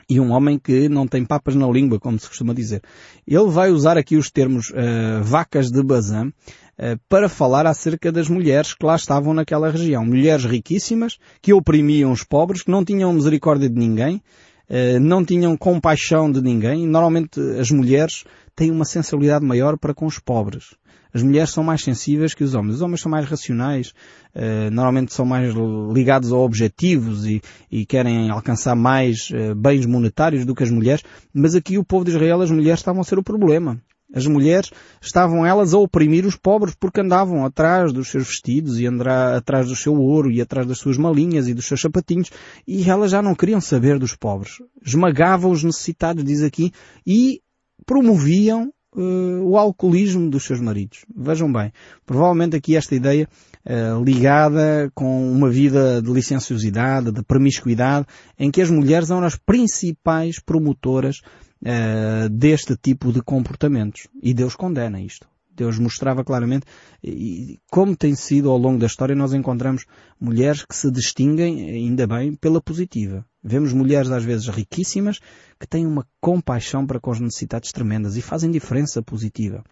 e 0.08 0.18
um 0.18 0.30
homem 0.32 0.58
que 0.58 0.88
não 0.88 1.06
tem 1.06 1.24
papas 1.24 1.54
na 1.54 1.68
língua, 1.68 2.00
como 2.00 2.18
se 2.18 2.26
costuma 2.26 2.54
dizer. 2.54 2.82
Ele 3.26 3.50
vai 3.50 3.70
usar 3.70 3.98
aqui 3.98 4.16
os 4.16 4.30
termos 4.30 4.70
uh, 4.70 5.22
vacas 5.22 5.70
de 5.70 5.82
Bazã 5.82 6.28
uh, 6.28 6.98
para 7.08 7.28
falar 7.28 7.66
acerca 7.66 8.10
das 8.10 8.28
mulheres 8.28 8.72
que 8.72 8.86
lá 8.86 8.96
estavam 8.96 9.34
naquela 9.34 9.70
região. 9.70 10.06
Mulheres 10.06 10.46
riquíssimas 10.46 11.18
que 11.42 11.52
oprimiam 11.52 12.10
os 12.10 12.24
pobres, 12.24 12.62
que 12.62 12.70
não 12.70 12.84
tinham 12.84 13.12
misericórdia 13.12 13.68
de 13.68 13.78
ninguém, 13.78 14.22
uh, 14.70 14.98
não 14.98 15.22
tinham 15.22 15.54
compaixão 15.58 16.32
de 16.32 16.40
ninguém. 16.40 16.86
Normalmente 16.86 17.38
as 17.60 17.70
mulheres 17.70 18.24
têm 18.56 18.70
uma 18.70 18.86
sensibilidade 18.86 19.44
maior 19.44 19.76
para 19.76 19.92
com 19.92 20.06
os 20.06 20.18
pobres. 20.18 20.74
As 21.12 21.22
mulheres 21.22 21.50
são 21.50 21.64
mais 21.64 21.82
sensíveis 21.82 22.34
que 22.34 22.44
os 22.44 22.54
homens. 22.54 22.76
Os 22.76 22.82
homens 22.82 23.00
são 23.00 23.10
mais 23.10 23.26
racionais, 23.26 23.94
uh, 24.34 24.70
normalmente 24.70 25.14
são 25.14 25.24
mais 25.24 25.54
ligados 25.92 26.32
a 26.32 26.36
objetivos 26.36 27.26
e, 27.26 27.40
e 27.70 27.86
querem 27.86 28.30
alcançar 28.30 28.74
mais 28.74 29.30
uh, 29.30 29.54
bens 29.54 29.86
monetários 29.86 30.44
do 30.44 30.54
que 30.54 30.62
as 30.62 30.70
mulheres, 30.70 31.02
mas 31.32 31.54
aqui 31.54 31.78
o 31.78 31.84
povo 31.84 32.04
de 32.04 32.10
Israel, 32.10 32.40
as 32.40 32.50
mulheres 32.50 32.80
estavam 32.80 33.00
a 33.00 33.04
ser 33.04 33.18
o 33.18 33.22
problema. 33.22 33.80
As 34.12 34.26
mulheres 34.26 34.70
estavam 35.02 35.44
elas 35.44 35.74
a 35.74 35.78
oprimir 35.78 36.24
os 36.24 36.34
pobres 36.34 36.74
porque 36.74 37.00
andavam 37.00 37.44
atrás 37.44 37.92
dos 37.92 38.08
seus 38.08 38.26
vestidos 38.26 38.78
e 38.80 38.86
andar 38.86 39.36
atrás 39.36 39.68
do 39.68 39.76
seu 39.76 39.94
ouro 39.94 40.30
e 40.30 40.40
atrás 40.40 40.66
das 40.66 40.78
suas 40.78 40.96
malinhas 40.96 41.46
e 41.46 41.52
dos 41.52 41.66
seus 41.66 41.80
sapatinhos 41.80 42.30
e 42.66 42.88
elas 42.88 43.10
já 43.10 43.20
não 43.20 43.34
queriam 43.34 43.60
saber 43.60 43.98
dos 43.98 44.16
pobres. 44.16 44.62
Esmagavam 44.84 45.50
os 45.50 45.62
necessitados, 45.62 46.24
diz 46.24 46.42
aqui, 46.42 46.72
e 47.06 47.42
promoviam 47.84 48.72
uh, 48.98 49.42
o 49.44 49.56
alcoolismo 49.56 50.28
dos 50.28 50.44
seus 50.44 50.60
maridos. 50.60 51.04
Vejam 51.14 51.50
bem, 51.52 51.72
provavelmente 52.04 52.56
aqui 52.56 52.76
esta 52.76 52.94
ideia 52.94 53.28
uh, 53.64 54.02
ligada 54.02 54.90
com 54.94 55.30
uma 55.30 55.48
vida 55.48 56.02
de 56.02 56.12
licenciosidade, 56.12 57.12
de 57.12 57.22
promiscuidade, 57.22 58.06
em 58.38 58.50
que 58.50 58.60
as 58.60 58.70
mulheres 58.70 59.08
são 59.08 59.22
as 59.22 59.36
principais 59.36 60.40
promotoras 60.40 61.20
uh, 61.62 62.28
deste 62.28 62.76
tipo 62.76 63.12
de 63.12 63.22
comportamentos. 63.22 64.08
E 64.20 64.34
Deus 64.34 64.56
condena 64.56 65.00
isto. 65.00 65.28
Deus 65.54 65.76
mostrava 65.76 66.22
claramente 66.22 66.64
e 67.02 67.58
como 67.68 67.96
tem 67.96 68.14
sido 68.14 68.48
ao 68.48 68.56
longo 68.56 68.78
da 68.78 68.86
história 68.86 69.16
nós 69.16 69.32
encontramos 69.32 69.86
mulheres 70.20 70.64
que 70.64 70.76
se 70.76 70.88
distinguem, 70.88 71.68
ainda 71.68 72.06
bem, 72.06 72.36
pela 72.36 72.60
positiva. 72.60 73.26
Vemos 73.42 73.72
mulheres 73.72 74.10
às 74.10 74.24
vezes 74.24 74.48
riquíssimas 74.48 75.20
que 75.58 75.66
têm 75.66 75.86
uma 75.86 76.06
compaixão 76.20 76.86
para 76.86 77.00
com 77.00 77.10
as 77.10 77.20
necessidades 77.20 77.72
tremendas 77.72 78.16
e 78.16 78.22
fazem 78.22 78.50
diferença 78.50 79.02
positiva 79.02 79.62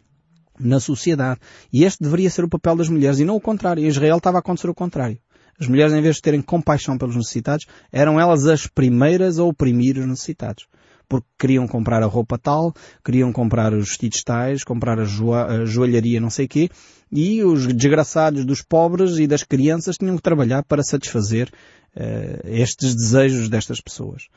na 0.59 0.81
sociedade. 0.81 1.41
E 1.73 1.85
este 1.85 2.03
deveria 2.03 2.31
ser 2.31 2.45
o 2.45 2.49
papel 2.49 2.77
das 2.77 2.89
mulheres 2.89 3.19
e 3.19 3.25
não 3.25 3.37
o 3.37 3.41
contrário. 3.41 3.85
Em 3.85 3.89
Israel 3.89 4.19
estava 4.19 4.39
a 4.39 4.41
acontecer 4.41 4.71
o 4.71 4.75
contrário. 4.75 5.19
As 5.59 5.69
mulheres, 5.69 5.93
em 5.93 6.03
vez 6.03 6.17
de 6.17 6.23
terem 6.23 6.43
compaixão 6.43 6.99
pelos 6.99 7.17
necessitados, 7.17 7.67
eram 7.91 8.21
elas 8.21 8.47
as 8.47 8.67
primeiras 8.67 9.39
a 9.39 9.45
oprimir 9.45 9.99
os 9.99 10.07
necessitados. 10.07 10.67
Porque 11.09 11.27
queriam 11.39 11.67
comprar 11.69 12.03
a 12.03 12.07
roupa 12.07 12.37
tal, 12.37 12.75
queriam 13.05 13.33
comprar 13.33 13.73
os 13.73 13.89
vestidos 13.89 14.23
tais, 14.23 14.65
comprar 14.65 14.99
a, 14.99 15.03
a 15.03 15.65
joalharia 15.65 16.21
não 16.21 16.31
sei 16.31 16.49
quê, 16.49 16.69
e 17.11 17.43
os 17.43 17.67
desgraçados 17.67 18.45
dos 18.45 18.63
pobres 18.63 19.19
e 19.19 19.27
das 19.27 19.43
crianças 19.43 19.97
tinham 19.97 20.17
que 20.17 20.23
trabalhar 20.23 20.65
para 20.65 20.83
satisfazer 20.83 21.49
uh, 21.97 22.49
estes 22.49 22.95
desejos 22.95 23.49
destas 23.49 23.81
pessoas. 23.81 24.29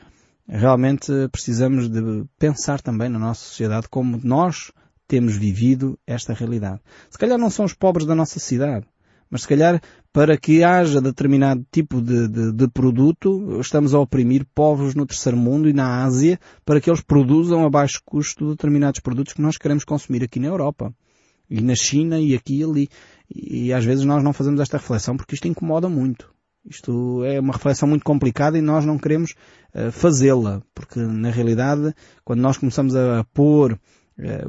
Realmente 0.47 1.11
precisamos 1.31 1.89
de 1.89 2.25
pensar 2.39 2.81
também 2.81 3.09
na 3.09 3.19
nossa 3.19 3.45
sociedade 3.45 3.88
como 3.88 4.19
nós 4.23 4.71
temos 5.07 5.35
vivido 5.35 5.97
esta 6.05 6.33
realidade. 6.33 6.81
Se 7.09 7.17
calhar 7.17 7.38
não 7.38 7.49
são 7.49 7.65
os 7.65 7.73
pobres 7.73 8.05
da 8.05 8.15
nossa 8.15 8.39
cidade, 8.39 8.85
mas 9.29 9.41
se 9.41 9.47
calhar 9.47 9.79
para 10.11 10.38
que 10.38 10.63
haja 10.63 10.99
determinado 10.99 11.65
tipo 11.71 12.01
de, 12.01 12.27
de, 12.27 12.51
de, 12.51 12.67
produto, 12.67 13.59
estamos 13.59 13.93
a 13.93 13.99
oprimir 13.99 14.45
povos 14.55 14.95
no 14.95 15.05
terceiro 15.05 15.38
mundo 15.38 15.69
e 15.69 15.73
na 15.73 16.03
Ásia 16.03 16.39
para 16.65 16.81
que 16.81 16.89
eles 16.89 17.01
produzam 17.01 17.63
a 17.63 17.69
baixo 17.69 18.01
custo 18.03 18.49
determinados 18.49 18.99
produtos 18.99 19.33
que 19.33 19.41
nós 19.41 19.57
queremos 19.57 19.83
consumir 19.83 20.23
aqui 20.23 20.39
na 20.39 20.47
Europa. 20.47 20.93
E 21.50 21.62
na 21.62 21.75
China 21.75 22.20
e 22.20 22.36
aqui 22.36 22.60
e 22.60 22.63
ali. 22.63 22.89
E 23.34 23.74
às 23.74 23.84
vezes 23.84 24.06
nós 24.06 24.24
não 24.24 24.34
fazemos 24.34 24.60
esta 24.60 24.77
reflexão 24.77 25.18
porque 25.18 25.36
isto 25.36 25.48
incomoda 25.48 25.89
muito. 25.89 26.32
Isto 26.70 27.24
é 27.24 27.39
uma 27.39 27.53
reflexão 27.53 27.88
muito 27.88 28.03
complicada 28.03 28.58
e 28.58 28.62
nós 28.62 28.86
não 28.86 28.98
queremos 28.98 29.34
uh, 29.74 29.91
fazê-la, 29.91 30.62
porque 30.74 31.00
na 31.00 31.32
realidade, 31.32 31.94
quando 32.24 32.41
nós 32.41 32.58
começamos 32.58 32.96
a 32.96 33.24
pôr 33.34 33.74
uh, 33.74 33.79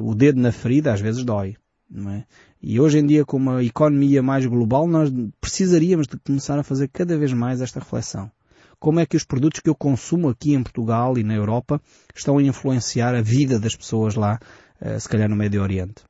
o 0.01 0.13
dedo 0.13 0.39
na 0.39 0.51
ferida, 0.51 0.93
às 0.93 0.99
vezes 0.99 1.23
dói. 1.23 1.55
Não 1.89 2.11
é? 2.11 2.25
E 2.61 2.79
hoje 2.79 2.99
em 2.99 3.05
dia, 3.05 3.25
com 3.25 3.37
uma 3.37 3.63
economia 3.63 4.21
mais 4.21 4.45
global, 4.45 4.87
nós 4.87 5.11
precisaríamos 5.39 6.07
de 6.07 6.17
começar 6.17 6.59
a 6.59 6.63
fazer 6.63 6.87
cada 6.89 7.17
vez 7.17 7.33
mais 7.33 7.59
esta 7.59 7.79
reflexão. 7.79 8.31
Como 8.79 8.99
é 8.99 9.05
que 9.05 9.17
os 9.17 9.23
produtos 9.23 9.59
que 9.59 9.69
eu 9.69 9.75
consumo 9.75 10.29
aqui 10.29 10.53
em 10.53 10.63
Portugal 10.63 11.17
e 11.17 11.23
na 11.23 11.33
Europa 11.33 11.81
estão 12.15 12.37
a 12.37 12.43
influenciar 12.43 13.13
a 13.15 13.21
vida 13.21 13.59
das 13.59 13.75
pessoas 13.75 14.15
lá 14.15 14.39
se 14.99 15.07
calhar 15.07 15.29
no 15.29 15.35
Médio 15.35 15.61
Oriente. 15.61 16.03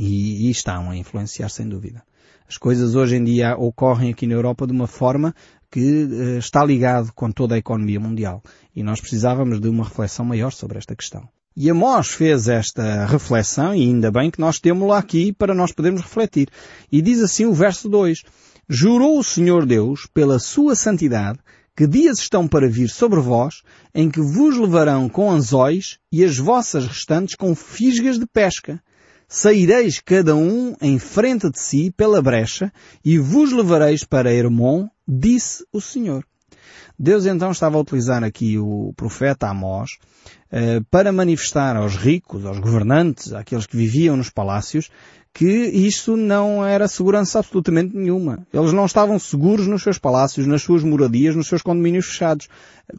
E, 0.00 0.46
e 0.46 0.50
estão 0.50 0.90
a 0.90 0.96
influenciar 0.96 1.50
sem 1.50 1.68
dúvida. 1.68 2.02
As 2.48 2.56
coisas 2.56 2.96
hoje 2.96 3.16
em 3.16 3.22
dia 3.22 3.54
ocorrem 3.56 4.10
aqui 4.10 4.26
na 4.26 4.34
Europa 4.34 4.66
de 4.66 4.72
uma 4.72 4.86
forma 4.86 5.34
que 5.70 6.04
uh, 6.04 6.38
está 6.38 6.64
ligado 6.64 7.12
com 7.14 7.30
toda 7.30 7.54
a 7.54 7.58
economia 7.58 8.00
mundial. 8.00 8.42
E 8.74 8.82
nós 8.82 9.00
precisávamos 9.00 9.60
de 9.60 9.68
uma 9.68 9.84
reflexão 9.84 10.24
maior 10.24 10.50
sobre 10.50 10.78
esta 10.78 10.96
questão. 10.96 11.28
E 11.56 11.68
Amós 11.68 12.08
fez 12.08 12.48
esta 12.48 13.06
reflexão, 13.06 13.74
e 13.74 13.82
ainda 13.82 14.10
bem 14.10 14.30
que 14.30 14.40
nós 14.40 14.58
temos-la 14.58 14.98
aqui 14.98 15.32
para 15.32 15.54
nós 15.54 15.72
podermos 15.72 16.00
refletir. 16.00 16.48
E 16.90 17.02
diz 17.02 17.20
assim 17.20 17.44
o 17.44 17.52
verso 17.52 17.88
2. 17.88 18.22
Jurou 18.68 19.18
o 19.18 19.24
Senhor 19.24 19.66
Deus, 19.66 20.08
pela 20.12 20.38
sua 20.38 20.74
santidade, 20.74 21.38
que 21.76 21.86
dias 21.86 22.18
estão 22.18 22.46
para 22.46 22.68
vir 22.68 22.88
sobre 22.88 23.20
vós, 23.20 23.62
em 23.94 24.10
que 24.10 24.20
vos 24.20 24.56
levarão 24.56 25.08
com 25.08 25.30
anzóis 25.30 25.98
e 26.10 26.24
as 26.24 26.36
vossas 26.38 26.86
restantes 26.86 27.34
com 27.34 27.54
fisgas 27.54 28.18
de 28.18 28.26
pesca, 28.26 28.82
saireis 29.30 30.00
cada 30.00 30.34
um 30.34 30.74
em 30.82 30.98
frente 30.98 31.48
de 31.48 31.58
si 31.58 31.92
pela 31.96 32.20
brecha 32.20 32.72
e 33.04 33.16
vos 33.16 33.52
levareis 33.52 34.02
para 34.02 34.34
Hermon, 34.34 34.88
disse 35.06 35.64
o 35.72 35.80
Senhor. 35.80 36.24
Deus 36.98 37.24
então 37.24 37.52
estava 37.52 37.78
a 37.78 37.80
utilizar 37.80 38.24
aqui 38.24 38.58
o 38.58 38.92
profeta 38.96 39.48
Amós 39.48 39.92
eh, 40.50 40.80
para 40.90 41.12
manifestar 41.12 41.76
aos 41.76 41.94
ricos, 41.94 42.44
aos 42.44 42.58
governantes, 42.58 43.32
àqueles 43.32 43.66
que 43.66 43.76
viviam 43.76 44.16
nos 44.16 44.30
palácios, 44.30 44.90
que 45.32 45.46
isto 45.46 46.16
não 46.16 46.66
era 46.66 46.88
segurança 46.88 47.38
absolutamente 47.38 47.96
nenhuma. 47.96 48.44
Eles 48.52 48.72
não 48.72 48.84
estavam 48.84 49.16
seguros 49.16 49.68
nos 49.68 49.82
seus 49.82 49.96
palácios, 49.96 50.46
nas 50.46 50.62
suas 50.62 50.82
moradias, 50.82 51.36
nos 51.36 51.46
seus 51.46 51.62
condomínios 51.62 52.06
fechados. 52.06 52.48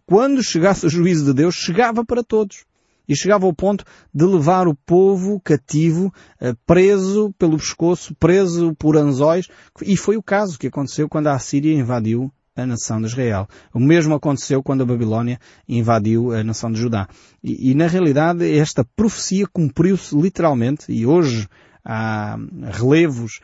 Quando 0.06 0.42
chegasse 0.42 0.86
o 0.86 0.90
juízo 0.90 1.26
de 1.26 1.34
Deus, 1.34 1.56
chegava 1.56 2.06
para 2.06 2.24
todos. 2.24 2.64
E 3.12 3.16
chegava 3.18 3.46
ao 3.46 3.54
ponto 3.54 3.84
de 4.14 4.24
levar 4.24 4.70
o 4.70 4.74
povo 4.74 5.38
cativo, 5.42 6.14
eh, 6.40 6.56
preso 6.66 7.36
pelo 7.38 7.58
pescoço, 7.58 8.16
preso 8.16 8.74
por 8.76 8.96
anzóis. 8.96 9.50
E 9.82 9.98
foi 9.98 10.16
o 10.16 10.24
caso 10.24 10.58
que 10.58 10.68
aconteceu 10.68 11.10
quando 11.10 11.28
a 11.28 11.34
Assíria 11.34 11.74
invadiu 11.74 12.32
a 12.56 12.66
nação 12.66 13.02
de 13.02 13.08
Israel. 13.08 13.50
O 13.74 13.82
mesmo 13.82 14.16
aconteceu 14.16 14.64
quando 14.64 14.84
a 14.84 14.86
Babilónia 14.86 15.42
invadiu 15.68 16.32
a 16.32 16.42
nação 16.42 16.72
de 16.72 16.80
Judá. 16.80 17.10
E, 17.44 17.72
e 17.72 17.76
na 17.76 17.88
realidade 17.88 18.50
esta 18.50 18.86
profecia 18.96 19.46
cumpriu-se 19.46 20.16
literalmente 20.16 20.90
e 20.90 21.06
hoje 21.06 21.50
há 21.84 22.38
relevos 22.72 23.42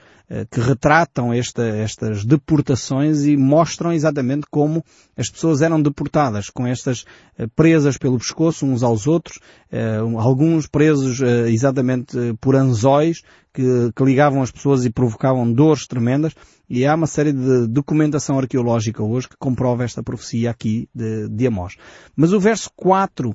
que 0.51 0.59
retratam 0.59 1.31
esta, 1.31 1.63
estas 1.63 2.25
deportações 2.25 3.23
e 3.23 3.37
mostram 3.37 3.93
exatamente 3.93 4.45
como 4.51 4.83
as 5.15 5.29
pessoas 5.29 5.61
eram 5.61 5.81
deportadas, 5.81 6.49
com 6.49 6.67
estas 6.67 7.05
eh, 7.37 7.47
presas 7.55 7.97
pelo 7.97 8.17
pescoço 8.17 8.65
uns 8.65 8.83
aos 8.83 9.07
outros, 9.07 9.39
eh, 9.71 9.99
alguns 10.17 10.67
presos 10.67 11.21
exatamente 11.47 12.17
por 12.41 12.55
anzóis 12.55 13.21
que, 13.53 13.91
que 13.95 14.03
ligavam 14.03 14.41
as 14.41 14.51
pessoas 14.51 14.83
e 14.83 14.89
provocavam 14.89 15.51
dores 15.51 15.87
tremendas, 15.87 16.33
e 16.69 16.85
há 16.85 16.93
uma 16.93 17.07
série 17.07 17.31
de 17.31 17.65
documentação 17.67 18.37
arqueológica 18.37 19.01
hoje 19.01 19.29
que 19.29 19.37
comprova 19.37 19.85
esta 19.85 20.03
profecia 20.03 20.51
aqui 20.51 20.89
de, 20.93 21.29
de 21.29 21.47
Amós. 21.47 21.75
Mas 22.15 22.33
o 22.33 22.39
verso 22.39 22.69
4 22.75 23.33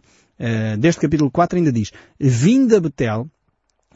deste 0.78 1.00
capítulo 1.00 1.30
4 1.30 1.56
ainda 1.56 1.70
diz, 1.70 1.92
Vinda 2.18 2.80
Betel, 2.80 3.28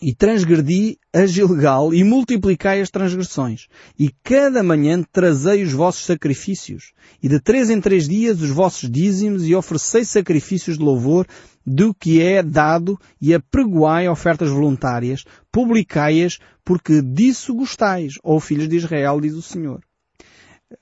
e 0.01 0.15
transgredi 0.15 0.99
a 1.13 1.27
Gilgal 1.27 1.93
e 1.95 2.05
multiplicai 2.05 2.81
as 2.81 2.91
transgressões. 2.91 3.67
E 3.99 4.11
cada 4.23 4.63
manhã 4.63 5.03
trazei 5.13 5.63
os 5.63 5.73
vossos 5.73 6.05
sacrifícios. 6.05 6.93
E 7.23 7.29
de 7.29 7.41
três 7.41 7.71
em 7.71 7.81
três 7.81 8.09
dias 8.09 8.41
os 8.41 8.51
vossos 8.51 8.91
dízimos 8.91 9.47
e 9.47 9.55
oferecei 9.55 10.05
sacrifícios 10.05 10.79
de 10.79 10.85
louvor 10.85 11.27
do 11.65 11.95
que 11.95 12.23
é 12.23 12.43
dado 12.43 12.99
e 13.21 13.35
apregoai 13.35 14.09
ofertas 14.09 14.51
voluntárias, 14.51 15.25
publicai-as, 15.51 16.39
porque 16.65 17.03
disso 17.03 17.55
gostais, 17.55 18.15
ó 18.23 18.39
filhos 18.39 18.69
de 18.69 18.77
Israel, 18.77 19.21
diz 19.21 19.35
o 19.35 19.43
Senhor. 19.43 19.81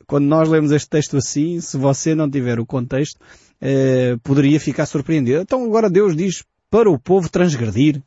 Quando 0.07 0.25
nós 0.25 0.49
lemos 0.49 0.73
este 0.73 0.89
texto 0.89 1.17
assim, 1.17 1.61
se 1.61 1.77
você 1.77 2.15
não 2.15 2.31
tiver 2.31 2.59
o 2.59 2.67
contexto, 2.67 3.19
eh, 3.61 4.17
poderia 4.23 4.59
ficar 4.59 4.87
surpreendido. 4.87 5.41
Então 5.41 5.65
agora 5.65 5.91
Deus 5.91 6.17
diz 6.17 6.43
para 6.71 6.91
o 6.91 6.99
povo 6.99 7.31
transgredir, 7.31 8.03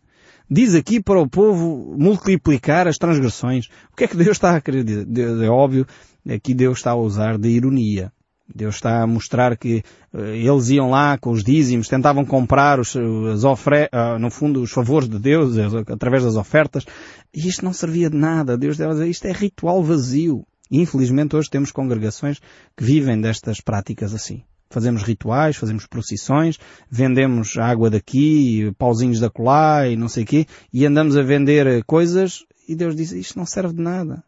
diz 0.49 0.75
aqui 0.75 1.01
para 1.01 1.19
o 1.19 1.29
povo 1.29 1.95
multiplicar 1.97 2.87
as 2.87 2.97
transgressões. 2.97 3.67
O 3.91 3.95
que 3.95 4.05
é 4.05 4.07
que 4.07 4.17
Deus 4.17 4.37
está 4.37 4.55
a 4.55 4.61
querer 4.61 4.83
dizer? 4.83 5.43
É 5.43 5.49
óbvio, 5.49 5.85
aqui 6.29 6.53
Deus 6.53 6.79
está 6.79 6.91
a 6.91 6.95
usar 6.95 7.37
de 7.37 7.49
ironia. 7.49 8.11
Deus 8.53 8.75
está 8.75 9.01
a 9.01 9.07
mostrar 9.07 9.57
que 9.57 9.83
uh, 10.13 10.19
eles 10.19 10.69
iam 10.69 10.89
lá 10.89 11.17
com 11.17 11.31
os 11.31 11.43
dízimos, 11.43 11.89
tentavam 11.89 12.23
comprar 12.25 12.79
os, 12.79 12.95
as 12.95 13.43
ofre 13.43 13.89
uh, 13.93 14.17
no 14.17 14.31
fundo 14.31 14.61
os 14.61 14.71
favores 14.71 15.09
de 15.09 15.19
Deus 15.19 15.57
através 15.89 16.23
das 16.23 16.37
ofertas, 16.37 16.85
e 17.33 17.45
isto 17.45 17.65
não 17.65 17.73
servia 17.73 18.09
de 18.09 18.15
nada. 18.17 18.57
Deus 18.57 18.77
deve 18.77 18.93
dizer, 18.93 19.07
isto 19.09 19.25
é 19.25 19.33
ritual 19.33 19.83
vazio. 19.83 20.45
E, 20.71 20.81
infelizmente 20.81 21.35
hoje 21.35 21.49
temos 21.49 21.71
congregações 21.71 22.39
que 22.75 22.83
vivem 22.83 23.19
destas 23.19 23.59
práticas 23.59 24.13
assim. 24.13 24.43
Fazemos 24.69 25.03
rituais, 25.03 25.55
fazemos 25.55 25.85
procissões, 25.85 26.57
vendemos 26.89 27.57
água 27.57 27.89
daqui, 27.89 28.73
pauzinhos 28.77 29.19
da 29.19 29.29
colar 29.29 29.89
e 29.89 29.95
não 29.95 30.09
sei 30.09 30.23
o 30.23 30.27
quê, 30.27 30.45
e 30.73 30.85
andamos 30.85 31.15
a 31.15 31.21
vender 31.21 31.83
coisas 31.85 32.45
e 32.67 32.75
Deus 32.75 32.95
diz, 32.95 33.11
isto 33.11 33.37
não 33.37 33.45
serve 33.45 33.73
de 33.73 33.81
nada. 33.81 34.23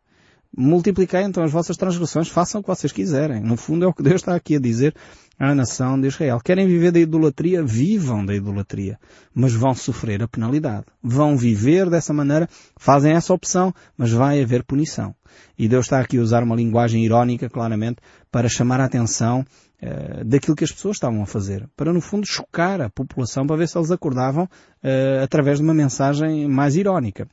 Multiplicai 0.56 1.24
então 1.24 1.44
as 1.44 1.52
vossas 1.52 1.78
transgressões, 1.78 2.30
façam 2.30 2.60
o 2.60 2.64
que 2.64 2.70
vocês 2.70 2.92
quiserem. 2.92 3.42
No 3.42 3.58
fundo 3.58 3.86
é 3.86 3.88
o 3.88 3.94
que 3.94 4.02
Deus 4.02 4.22
está 4.22 4.34
aqui 4.34 4.56
a 4.56 4.60
dizer 4.60 4.96
à 5.40 5.56
nação 5.56 6.00
de 6.00 6.08
Israel. 6.08 6.40
Querem 6.44 6.68
viver 6.68 6.92
da 6.92 7.00
idolatria? 7.00 7.64
Vivam 7.64 8.26
da 8.26 8.36
idolatria. 8.36 9.00
Mas 9.34 9.54
vão 9.54 9.74
sofrer 9.74 10.22
a 10.22 10.28
penalidade. 10.28 10.86
Vão 11.02 11.38
viver 11.38 11.90
dessa 11.90 12.14
maneira, 12.14 12.50
fazem 12.78 13.14
essa 13.14 13.34
opção, 13.34 13.74
mas 13.98 14.12
vai 14.12 14.44
haver 14.44 14.64
punição. 14.64 15.16
E 15.58 15.68
Deus 15.68 15.86
está 15.86 16.00
aqui 16.00 16.18
a 16.18 16.22
usar 16.22 16.44
uma 16.44 16.56
linguagem 16.56 17.06
irónica, 17.06 17.50
claramente, 17.50 17.98
para 18.30 18.50
chamar 18.50 18.82
a 18.82 18.86
atenção 18.86 19.46
uh, 19.82 20.26
daquilo 20.26 20.56
que 20.56 20.64
as 20.66 20.72
pessoas 20.72 20.98
estavam 20.98 21.22
a 21.22 21.26
fazer. 21.26 21.68
Para, 21.78 21.94
no 21.94 22.02
fundo, 22.02 22.28
chocar 22.28 22.82
a 22.82 22.90
população 22.90 23.48
para 23.48 23.56
ver 23.56 23.68
se 23.68 23.78
eles 23.78 23.92
acordavam 23.92 24.44
uh, 24.44 25.24
através 25.24 25.60
de 25.60 25.64
uma 25.64 25.74
mensagem 25.74 26.48
mais 26.50 26.76
irónica. 26.76 27.28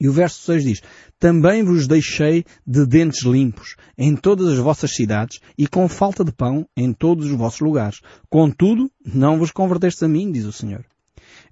E 0.00 0.08
o 0.08 0.12
verso 0.12 0.40
6 0.42 0.64
diz, 0.64 0.82
Também 1.18 1.62
vos 1.62 1.86
deixei 1.86 2.44
de 2.66 2.86
dentes 2.86 3.22
limpos 3.24 3.76
em 3.98 4.16
todas 4.16 4.48
as 4.48 4.58
vossas 4.58 4.94
cidades 4.94 5.40
e 5.58 5.66
com 5.66 5.86
falta 5.88 6.24
de 6.24 6.32
pão 6.32 6.66
em 6.74 6.92
todos 6.92 7.26
os 7.26 7.36
vossos 7.36 7.60
lugares. 7.60 8.00
Contudo, 8.30 8.90
não 9.04 9.38
vos 9.38 9.50
convertestes 9.50 10.02
a 10.02 10.08
mim, 10.08 10.32
diz 10.32 10.46
o 10.46 10.52
Senhor. 10.52 10.84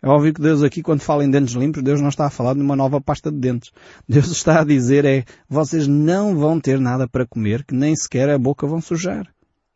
É 0.01 0.09
óbvio 0.09 0.33
que 0.33 0.41
Deus 0.41 0.63
aqui, 0.63 0.81
quando 0.81 1.01
fala 1.01 1.25
em 1.25 1.31
dentes 1.31 1.55
limpos, 1.55 1.83
Deus 1.83 2.01
não 2.01 2.09
está 2.09 2.27
a 2.27 2.31
falar 2.31 2.55
de 2.55 2.61
uma 2.61 2.77
nova 2.77 3.01
pasta 3.01 3.31
de 3.31 3.39
dentes. 3.39 3.71
Deus 4.09 4.31
está 4.31 4.61
a 4.61 4.65
dizer 4.65 5.05
é, 5.05 5.25
vocês 5.49 5.87
não 5.87 6.37
vão 6.37 6.61
ter 6.61 6.81
nada 6.81 7.09
para 7.09 7.27
comer, 7.27 7.65
que 7.65 7.75
nem 7.75 7.95
sequer 7.95 8.31
a 8.31 8.39
boca 8.39 8.67
vão 8.67 8.81
sujar. 8.81 9.27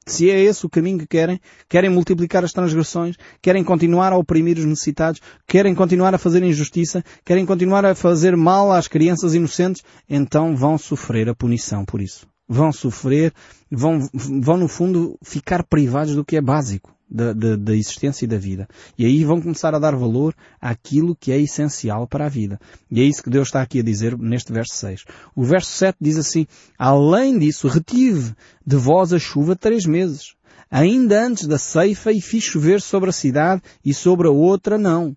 Se 0.06 0.30
é 0.30 0.40
esse 0.40 0.66
o 0.66 0.68
caminho 0.68 0.98
que 0.98 1.06
querem, 1.06 1.40
querem 1.68 1.90
multiplicar 1.90 2.44
as 2.44 2.52
transgressões, 2.52 3.16
querem 3.40 3.62
continuar 3.62 4.12
a 4.12 4.16
oprimir 4.16 4.58
os 4.58 4.64
necessitados, 4.64 5.20
querem 5.46 5.74
continuar 5.74 6.14
a 6.14 6.18
fazer 6.18 6.42
injustiça, 6.42 7.04
querem 7.24 7.46
continuar 7.46 7.84
a 7.84 7.94
fazer 7.94 8.36
mal 8.36 8.72
às 8.72 8.88
crianças 8.88 9.34
inocentes, 9.34 9.82
então 10.08 10.56
vão 10.56 10.76
sofrer 10.76 11.28
a 11.28 11.34
punição 11.34 11.84
por 11.84 12.00
isso. 12.00 12.26
Vão 12.48 12.72
sofrer, 12.72 13.32
vão, 13.70 14.00
vão 14.12 14.56
no 14.56 14.68
fundo 14.68 15.16
ficar 15.22 15.62
privados 15.64 16.14
do 16.14 16.24
que 16.24 16.36
é 16.36 16.40
básico 16.40 16.92
da, 17.12 17.32
da, 17.34 17.56
da, 17.56 17.74
existência 17.74 18.24
e 18.24 18.28
da 18.28 18.38
vida. 18.38 18.66
E 18.96 19.04
aí 19.04 19.22
vão 19.24 19.40
começar 19.40 19.74
a 19.74 19.78
dar 19.78 19.94
valor 19.94 20.34
àquilo 20.60 21.14
que 21.14 21.30
é 21.30 21.38
essencial 21.38 22.06
para 22.06 22.24
a 22.24 22.28
vida. 22.28 22.58
E 22.90 23.00
é 23.00 23.04
isso 23.04 23.22
que 23.22 23.28
Deus 23.28 23.48
está 23.48 23.60
aqui 23.60 23.80
a 23.80 23.82
dizer 23.82 24.16
neste 24.18 24.52
verso 24.52 24.74
6. 24.76 25.04
O 25.36 25.44
verso 25.44 25.70
7 25.70 25.98
diz 26.00 26.16
assim, 26.16 26.46
Além 26.78 27.38
disso, 27.38 27.68
retive 27.68 28.34
de 28.66 28.76
vós 28.76 29.12
a 29.12 29.18
chuva 29.18 29.54
três 29.54 29.84
meses, 29.84 30.34
ainda 30.70 31.22
antes 31.22 31.46
da 31.46 31.58
ceifa, 31.58 32.10
e 32.10 32.20
fiz 32.20 32.44
chover 32.44 32.80
sobre 32.80 33.10
a 33.10 33.12
cidade 33.12 33.60
e 33.84 33.92
sobre 33.92 34.26
a 34.26 34.30
outra 34.30 34.78
não. 34.78 35.14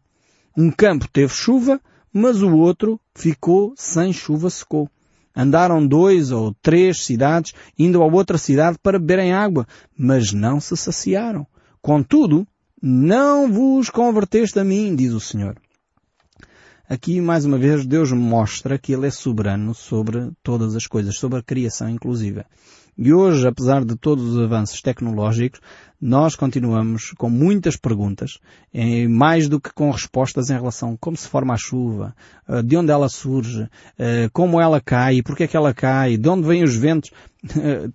Um 0.58 0.70
campo 0.70 1.08
teve 1.08 1.34
chuva, 1.34 1.80
mas 2.12 2.42
o 2.42 2.58
outro 2.58 3.00
ficou 3.14 3.74
sem 3.78 4.12
chuva 4.12 4.50
secou. 4.50 4.90
Andaram 5.36 5.86
dois 5.86 6.32
ou 6.32 6.56
três 6.62 7.04
cidades, 7.04 7.54
indo 7.78 8.02
a 8.02 8.06
outra 8.06 8.38
cidade 8.38 8.78
para 8.82 9.00
beberem 9.00 9.34
água, 9.34 9.68
mas 9.98 10.32
não 10.32 10.62
se 10.62 10.78
saciaram. 10.78 11.46
Contudo, 11.86 12.48
não 12.82 13.48
vos 13.48 13.92
converteste 13.92 14.58
a 14.58 14.64
mim, 14.64 14.96
diz 14.96 15.14
o 15.14 15.20
Senhor. 15.20 15.56
Aqui, 16.90 17.22
mais 17.22 17.46
uma 17.46 17.60
vez, 17.60 17.86
Deus 17.86 18.12
mostra 18.12 18.80
que 18.80 18.92
Ele 18.92 19.06
é 19.06 19.12
soberano 19.12 19.72
sobre 19.76 20.32
todas 20.42 20.76
as 20.76 20.88
coisas, 20.88 21.16
sobre 21.16 21.38
a 21.38 21.44
criação 21.44 21.88
inclusive. 21.88 22.44
E 22.98 23.14
hoje, 23.14 23.46
apesar 23.46 23.86
de 23.86 23.96
todos 23.96 24.34
os 24.34 24.44
avanços 24.44 24.82
tecnológicos, 24.82 25.60
nós 26.02 26.36
continuamos 26.36 27.12
com 27.18 27.30
muitas 27.30 27.76
perguntas, 27.76 28.40
mais 29.10 29.50
do 29.50 29.60
que 29.60 29.72
com 29.74 29.92
respostas 29.92 30.50
em 30.50 30.54
relação 30.54 30.94
a 30.94 30.98
como 30.98 31.18
se 31.18 31.28
forma 31.28 31.54
a 31.54 31.58
chuva, 31.58 32.16
de 32.64 32.78
onde 32.78 32.92
ela 32.92 33.10
surge, 33.10 33.68
eh, 34.00 34.30
como 34.32 34.62
ela 34.62 34.80
cai, 34.80 35.22
porque 35.22 35.44
é 35.44 35.48
que 35.48 35.58
ela 35.58 35.74
cai, 35.74 36.18
de 36.18 36.30
onde 36.30 36.48
vêm 36.48 36.64
os 36.64 36.76
ventos. 36.76 37.12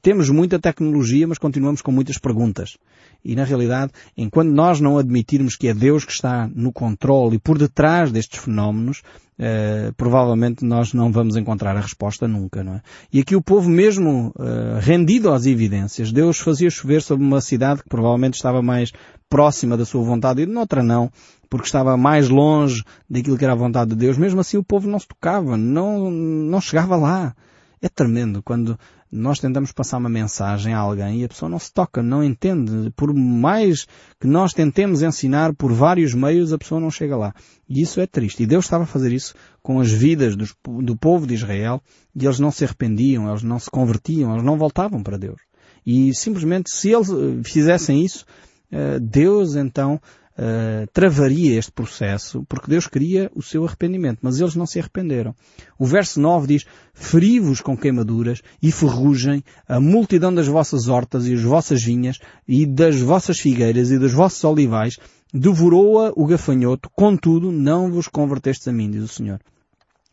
Temos 0.02 0.30
muita 0.30 0.58
tecnologia, 0.58 1.26
mas 1.26 1.38
continuamos 1.38 1.82
com 1.82 1.92
muitas 1.92 2.18
perguntas. 2.18 2.76
E 3.24 3.34
na 3.34 3.44
realidade, 3.44 3.92
enquanto 4.16 4.50
nós 4.50 4.80
não 4.80 4.96
admitirmos 4.96 5.56
que 5.56 5.68
é 5.68 5.74
Deus 5.74 6.04
que 6.04 6.12
está 6.12 6.48
no 6.54 6.72
controle 6.72 7.36
e 7.36 7.38
por 7.38 7.58
detrás 7.58 8.10
destes 8.10 8.42
fenómenos, 8.42 9.02
eh, 9.38 9.92
provavelmente 9.96 10.64
nós 10.64 10.92
não 10.94 11.12
vamos 11.12 11.36
encontrar 11.36 11.76
a 11.76 11.80
resposta 11.80 12.26
nunca, 12.26 12.64
não 12.64 12.74
é? 12.74 12.82
E 13.12 13.20
aqui 13.20 13.36
o 13.36 13.42
povo 13.42 13.68
mesmo 13.68 14.32
eh, 14.38 14.78
rendido 14.80 15.32
às 15.32 15.46
evidências, 15.46 16.12
Deus 16.12 16.38
fazia 16.38 16.70
chover 16.70 17.02
sobre 17.02 17.26
uma 17.26 17.40
cidade 17.40 17.82
que 17.82 17.88
provavelmente 17.88 18.34
estava 18.34 18.62
mais 18.62 18.92
próxima 19.28 19.76
da 19.76 19.84
sua 19.84 20.02
vontade 20.02 20.42
e 20.42 20.46
noutra 20.46 20.82
não, 20.82 21.10
porque 21.48 21.66
estava 21.66 21.96
mais 21.96 22.28
longe 22.28 22.82
daquilo 23.08 23.38
que 23.38 23.44
era 23.44 23.52
a 23.52 23.56
vontade 23.56 23.90
de 23.90 23.96
Deus. 23.96 24.18
Mesmo 24.18 24.40
assim 24.40 24.56
o 24.56 24.64
povo 24.64 24.88
não 24.88 24.98
se 24.98 25.08
tocava, 25.08 25.56
não, 25.56 26.10
não 26.10 26.60
chegava 26.60 26.96
lá. 26.96 27.34
É 27.82 27.88
tremendo 27.88 28.42
quando 28.42 28.78
nós 29.10 29.40
tentamos 29.40 29.72
passar 29.72 29.98
uma 29.98 30.08
mensagem 30.08 30.72
a 30.72 30.78
alguém 30.78 31.20
e 31.20 31.24
a 31.24 31.28
pessoa 31.28 31.48
não 31.48 31.58
se 31.58 31.72
toca, 31.72 32.02
não 32.02 32.22
entende. 32.22 32.90
Por 32.94 33.12
mais 33.12 33.86
que 34.20 34.26
nós 34.26 34.52
tentemos 34.52 35.02
ensinar 35.02 35.54
por 35.54 35.72
vários 35.72 36.14
meios, 36.14 36.52
a 36.52 36.58
pessoa 36.58 36.80
não 36.80 36.90
chega 36.90 37.16
lá. 37.16 37.34
E 37.68 37.82
isso 37.82 38.00
é 38.00 38.06
triste. 38.06 38.42
E 38.42 38.46
Deus 38.46 38.66
estava 38.66 38.84
a 38.84 38.86
fazer 38.86 39.12
isso 39.12 39.34
com 39.62 39.80
as 39.80 39.90
vidas 39.90 40.36
dos, 40.36 40.54
do 40.82 40.96
povo 40.96 41.26
de 41.26 41.34
Israel 41.34 41.82
e 42.14 42.24
eles 42.24 42.38
não 42.38 42.50
se 42.50 42.64
arrependiam, 42.64 43.28
eles 43.28 43.42
não 43.42 43.58
se 43.58 43.70
convertiam, 43.70 44.32
eles 44.32 44.44
não 44.44 44.56
voltavam 44.56 45.02
para 45.02 45.18
Deus. 45.18 45.40
E 45.84 46.14
simplesmente, 46.14 46.70
se 46.70 46.90
eles 46.90 47.10
eh, 47.10 47.42
fizessem 47.42 48.04
isso, 48.04 48.24
eh, 48.70 48.98
Deus 49.00 49.56
então 49.56 50.00
uh, 50.40 50.86
travaria 50.92 51.58
este 51.58 51.70
processo, 51.70 52.44
porque 52.48 52.70
Deus 52.70 52.86
queria 52.86 53.30
o 53.34 53.42
seu 53.42 53.64
arrependimento, 53.64 54.20
mas 54.22 54.40
eles 54.40 54.56
não 54.56 54.66
se 54.66 54.80
arrependeram. 54.80 55.34
O 55.78 55.84
verso 55.84 56.18
9 56.18 56.46
diz, 56.46 56.66
feri-vos 56.94 57.60
com 57.60 57.76
queimaduras 57.76 58.40
e 58.62 58.72
ferrugem 58.72 59.44
a 59.68 59.78
multidão 59.78 60.32
das 60.34 60.46
vossas 60.46 60.88
hortas 60.88 61.26
e 61.26 61.34
as 61.34 61.42
vossas 61.42 61.82
vinhas 61.82 62.18
e 62.48 62.64
das 62.64 62.98
vossas 62.98 63.38
figueiras 63.38 63.90
e 63.90 63.98
dos 63.98 64.12
vossos 64.12 64.42
olivais, 64.42 64.96
devorou-a 65.32 66.12
o 66.16 66.26
gafanhoto, 66.26 66.90
contudo 66.96 67.52
não 67.52 67.92
vos 67.92 68.08
convertestes 68.08 68.66
a 68.66 68.72
mim, 68.72 68.90
diz 68.90 69.02
o 69.02 69.08
Senhor. 69.08 69.40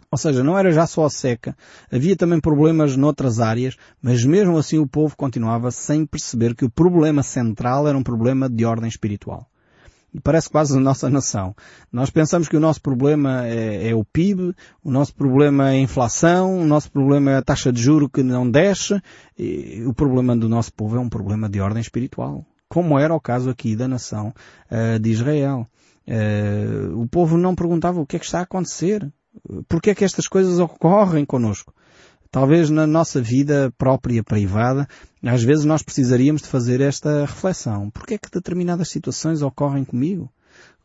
Ou 0.09 0.17
seja, 0.17 0.41
não 0.41 0.57
era 0.57 0.71
já 0.71 0.87
só 0.87 1.05
a 1.05 1.09
seca, 1.09 1.55
havia 1.91 2.15
também 2.15 2.39
problemas 2.39 2.95
noutras 2.95 3.41
áreas, 3.41 3.75
mas 4.01 4.23
mesmo 4.23 4.57
assim 4.57 4.77
o 4.77 4.87
povo 4.87 5.17
continuava 5.17 5.69
sem 5.69 6.05
perceber 6.05 6.55
que 6.55 6.63
o 6.63 6.69
problema 6.69 7.21
central 7.21 7.87
era 7.87 7.97
um 7.97 8.03
problema 8.03 8.49
de 8.49 8.63
ordem 8.63 8.87
espiritual 8.87 9.49
parece 10.19 10.49
quase 10.49 10.77
a 10.77 10.79
nossa 10.79 11.09
nação. 11.09 11.55
Nós 11.91 12.09
pensamos 12.09 12.47
que 12.47 12.57
o 12.57 12.59
nosso 12.59 12.81
problema 12.81 13.45
é, 13.47 13.89
é, 13.89 13.95
o 13.95 14.03
PIB, 14.03 14.53
o 14.83 14.91
nosso 14.91 15.13
problema 15.15 15.69
é 15.69 15.73
a 15.73 15.79
inflação, 15.79 16.59
o 16.59 16.65
nosso 16.65 16.91
problema 16.91 17.31
é 17.31 17.37
a 17.37 17.41
taxa 17.41 17.71
de 17.71 17.81
juro 17.81 18.09
que 18.09 18.23
não 18.23 18.49
desce, 18.49 19.01
e 19.37 19.83
o 19.85 19.93
problema 19.93 20.35
do 20.35 20.49
nosso 20.49 20.73
povo 20.73 20.97
é 20.97 20.99
um 20.99 21.09
problema 21.09 21.49
de 21.49 21.59
ordem 21.59 21.81
espiritual. 21.81 22.45
Como 22.69 22.99
era 22.99 23.13
o 23.13 23.21
caso 23.21 23.49
aqui 23.49 23.75
da 23.75 23.87
nação 23.87 24.33
uh, 24.71 24.99
de 24.99 25.09
Israel. 25.09 25.67
Uh, 26.07 27.01
o 27.01 27.07
povo 27.07 27.37
não 27.37 27.55
perguntava 27.55 27.99
o 27.99 28.05
que 28.05 28.15
é 28.15 28.19
que 28.19 28.25
está 28.25 28.39
a 28.39 28.43
acontecer. 28.43 29.09
Porquê 29.69 29.91
é 29.91 29.95
que 29.95 30.03
estas 30.03 30.27
coisas 30.27 30.59
ocorrem 30.59 31.25
conosco? 31.25 31.73
Talvez 32.31 32.69
na 32.69 32.85
nossa 32.85 33.21
vida 33.21 33.73
própria 33.77 34.23
privada, 34.23 34.87
às 35.23 35.43
vezes 35.43 35.65
nós 35.65 35.81
precisaríamos 35.81 36.41
de 36.41 36.47
fazer 36.47 36.81
esta 36.81 37.21
reflexão. 37.21 37.89
Por 37.89 38.05
que 38.05 38.15
é 38.15 38.17
que 38.17 38.29
determinadas 38.31 38.89
situações 38.89 39.41
ocorrem 39.41 39.83
comigo? 39.83 40.31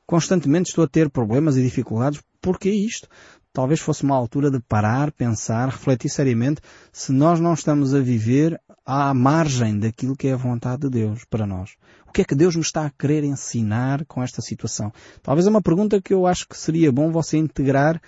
Constantemente 0.06 0.68
estou 0.68 0.84
a 0.84 0.88
ter 0.88 1.10
problemas 1.10 1.56
e 1.56 1.62
dificuldades. 1.62 2.20
Por 2.40 2.58
que 2.58 2.70
isto? 2.70 3.08
Talvez 3.52 3.80
fosse 3.80 4.02
uma 4.02 4.16
altura 4.16 4.50
de 4.50 4.60
parar, 4.60 5.12
pensar, 5.12 5.68
refletir 5.68 6.08
seriamente 6.08 6.60
se 6.90 7.12
nós 7.12 7.38
não 7.38 7.52
estamos 7.52 7.94
a 7.94 8.00
viver 8.00 8.58
à 8.84 9.12
margem 9.12 9.78
daquilo 9.78 10.16
que 10.16 10.28
é 10.28 10.32
a 10.32 10.36
vontade 10.36 10.82
de 10.82 10.90
Deus 10.90 11.24
para 11.28 11.46
nós. 11.46 11.74
O 12.08 12.12
que 12.12 12.22
é 12.22 12.24
que 12.24 12.34
Deus 12.34 12.56
me 12.56 12.62
está 12.62 12.86
a 12.86 12.90
querer 12.90 13.24
ensinar 13.24 14.04
com 14.06 14.22
esta 14.22 14.40
situação? 14.40 14.92
Talvez 15.22 15.46
é 15.46 15.50
uma 15.50 15.62
pergunta 15.62 16.00
que 16.00 16.14
eu 16.14 16.26
acho 16.26 16.48
que 16.48 16.56
seria 16.56 16.90
bom 16.90 17.10
você 17.12 17.36
integrar 17.36 18.00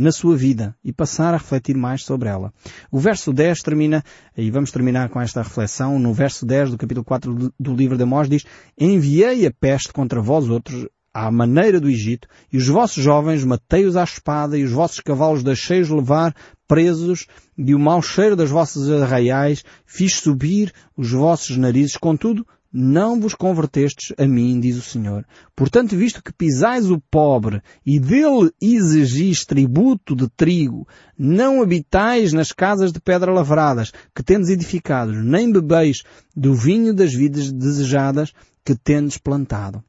na 0.00 0.10
sua 0.10 0.36
vida 0.36 0.74
e 0.82 0.92
passar 0.92 1.34
a 1.34 1.36
refletir 1.36 1.76
mais 1.76 2.04
sobre 2.04 2.28
ela. 2.28 2.52
O 2.90 2.98
verso 2.98 3.32
10 3.32 3.60
termina, 3.60 4.02
e 4.36 4.50
vamos 4.50 4.70
terminar 4.70 5.08
com 5.08 5.20
esta 5.20 5.42
reflexão, 5.42 5.98
no 5.98 6.12
verso 6.12 6.46
10 6.46 6.70
do 6.70 6.78
capítulo 6.78 7.04
4 7.04 7.52
do 7.58 7.74
livro 7.74 7.96
de 7.96 8.02
Amós 8.02 8.28
diz, 8.28 8.44
Enviei 8.78 9.46
a 9.46 9.52
peste 9.52 9.92
contra 9.92 10.20
vós 10.20 10.48
outros 10.48 10.86
à 11.16 11.30
maneira 11.30 11.80
do 11.80 11.88
Egito, 11.88 12.28
e 12.52 12.58
os 12.58 12.68
vossos 12.68 13.02
jovens 13.02 13.42
matei-os 13.42 13.96
à 13.96 14.04
espada, 14.04 14.58
e 14.58 14.64
os 14.64 14.70
vossos 14.70 15.00
cavalos 15.00 15.42
deixei-os 15.42 15.88
levar 15.88 16.34
presos, 16.68 17.26
e 17.56 17.74
o 17.74 17.78
mau 17.78 18.02
cheiro 18.02 18.36
das 18.36 18.50
vossas 18.50 18.90
arraiais 18.90 19.64
fiz 19.86 20.16
subir 20.16 20.72
os 20.94 21.10
vossos 21.10 21.56
narizes, 21.56 21.96
contudo, 21.96 22.46
não 22.78 23.18
vos 23.18 23.34
convertestes 23.34 24.12
a 24.18 24.26
mim, 24.26 24.60
diz 24.60 24.76
o 24.76 24.82
Senhor. 24.82 25.24
Portanto, 25.56 25.96
visto 25.96 26.22
que 26.22 26.30
pisais 26.30 26.90
o 26.90 27.00
pobre 27.10 27.62
e 27.86 27.98
dele 27.98 28.52
exigis 28.60 29.46
tributo 29.46 30.14
de 30.14 30.28
trigo, 30.28 30.86
não 31.18 31.62
habitais 31.62 32.34
nas 32.34 32.52
casas 32.52 32.92
de 32.92 33.00
pedra 33.00 33.32
lavradas 33.32 33.94
que 34.14 34.22
tendes 34.22 34.50
edificados, 34.50 35.24
nem 35.24 35.50
bebeis 35.50 36.02
do 36.36 36.54
vinho 36.54 36.92
das 36.92 37.14
vidas 37.14 37.50
desejadas 37.50 38.34
que 38.62 38.74
tendes 38.74 39.16
plantado. 39.16 39.82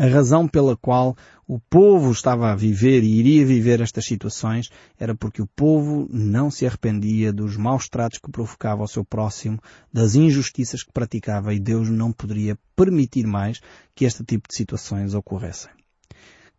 A 0.00 0.06
razão 0.06 0.46
pela 0.46 0.76
qual 0.76 1.16
o 1.44 1.58
povo 1.58 2.12
estava 2.12 2.52
a 2.52 2.54
viver 2.54 3.02
e 3.02 3.18
iria 3.18 3.44
viver 3.44 3.80
estas 3.80 4.04
situações 4.04 4.70
era 4.96 5.12
porque 5.12 5.42
o 5.42 5.46
povo 5.56 6.08
não 6.08 6.52
se 6.52 6.64
arrependia 6.64 7.32
dos 7.32 7.56
maus 7.56 7.88
tratos 7.88 8.20
que 8.20 8.30
provocava 8.30 8.80
ao 8.80 8.86
seu 8.86 9.04
próximo, 9.04 9.58
das 9.92 10.14
injustiças 10.14 10.84
que 10.84 10.92
praticava 10.92 11.52
e 11.52 11.58
Deus 11.58 11.88
não 11.88 12.12
poderia 12.12 12.56
permitir 12.76 13.26
mais 13.26 13.60
que 13.92 14.04
este 14.04 14.22
tipo 14.22 14.46
de 14.48 14.54
situações 14.54 15.14
ocorressem. 15.14 15.72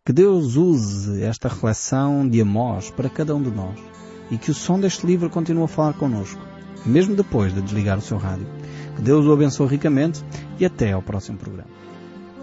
Que 0.04 0.12
Deus 0.12 0.56
use 0.56 1.22
esta 1.22 1.48
reflexão 1.48 2.28
de 2.28 2.42
Amós 2.42 2.90
para 2.90 3.08
cada 3.08 3.34
um 3.34 3.42
de 3.42 3.50
nós 3.50 3.80
e 4.30 4.36
que 4.36 4.50
o 4.50 4.54
som 4.54 4.78
deste 4.78 5.06
livro 5.06 5.30
continue 5.30 5.64
a 5.64 5.68
falar 5.68 5.94
connosco, 5.94 6.42
mesmo 6.84 7.16
depois 7.16 7.54
de 7.54 7.62
desligar 7.62 7.96
o 7.96 8.02
seu 8.02 8.18
rádio. 8.18 8.46
Que 8.96 9.00
Deus 9.00 9.24
o 9.24 9.32
abençoe 9.32 9.66
ricamente 9.66 10.22
e 10.58 10.66
até 10.66 10.92
ao 10.92 11.00
próximo 11.00 11.38
programa. 11.38 11.79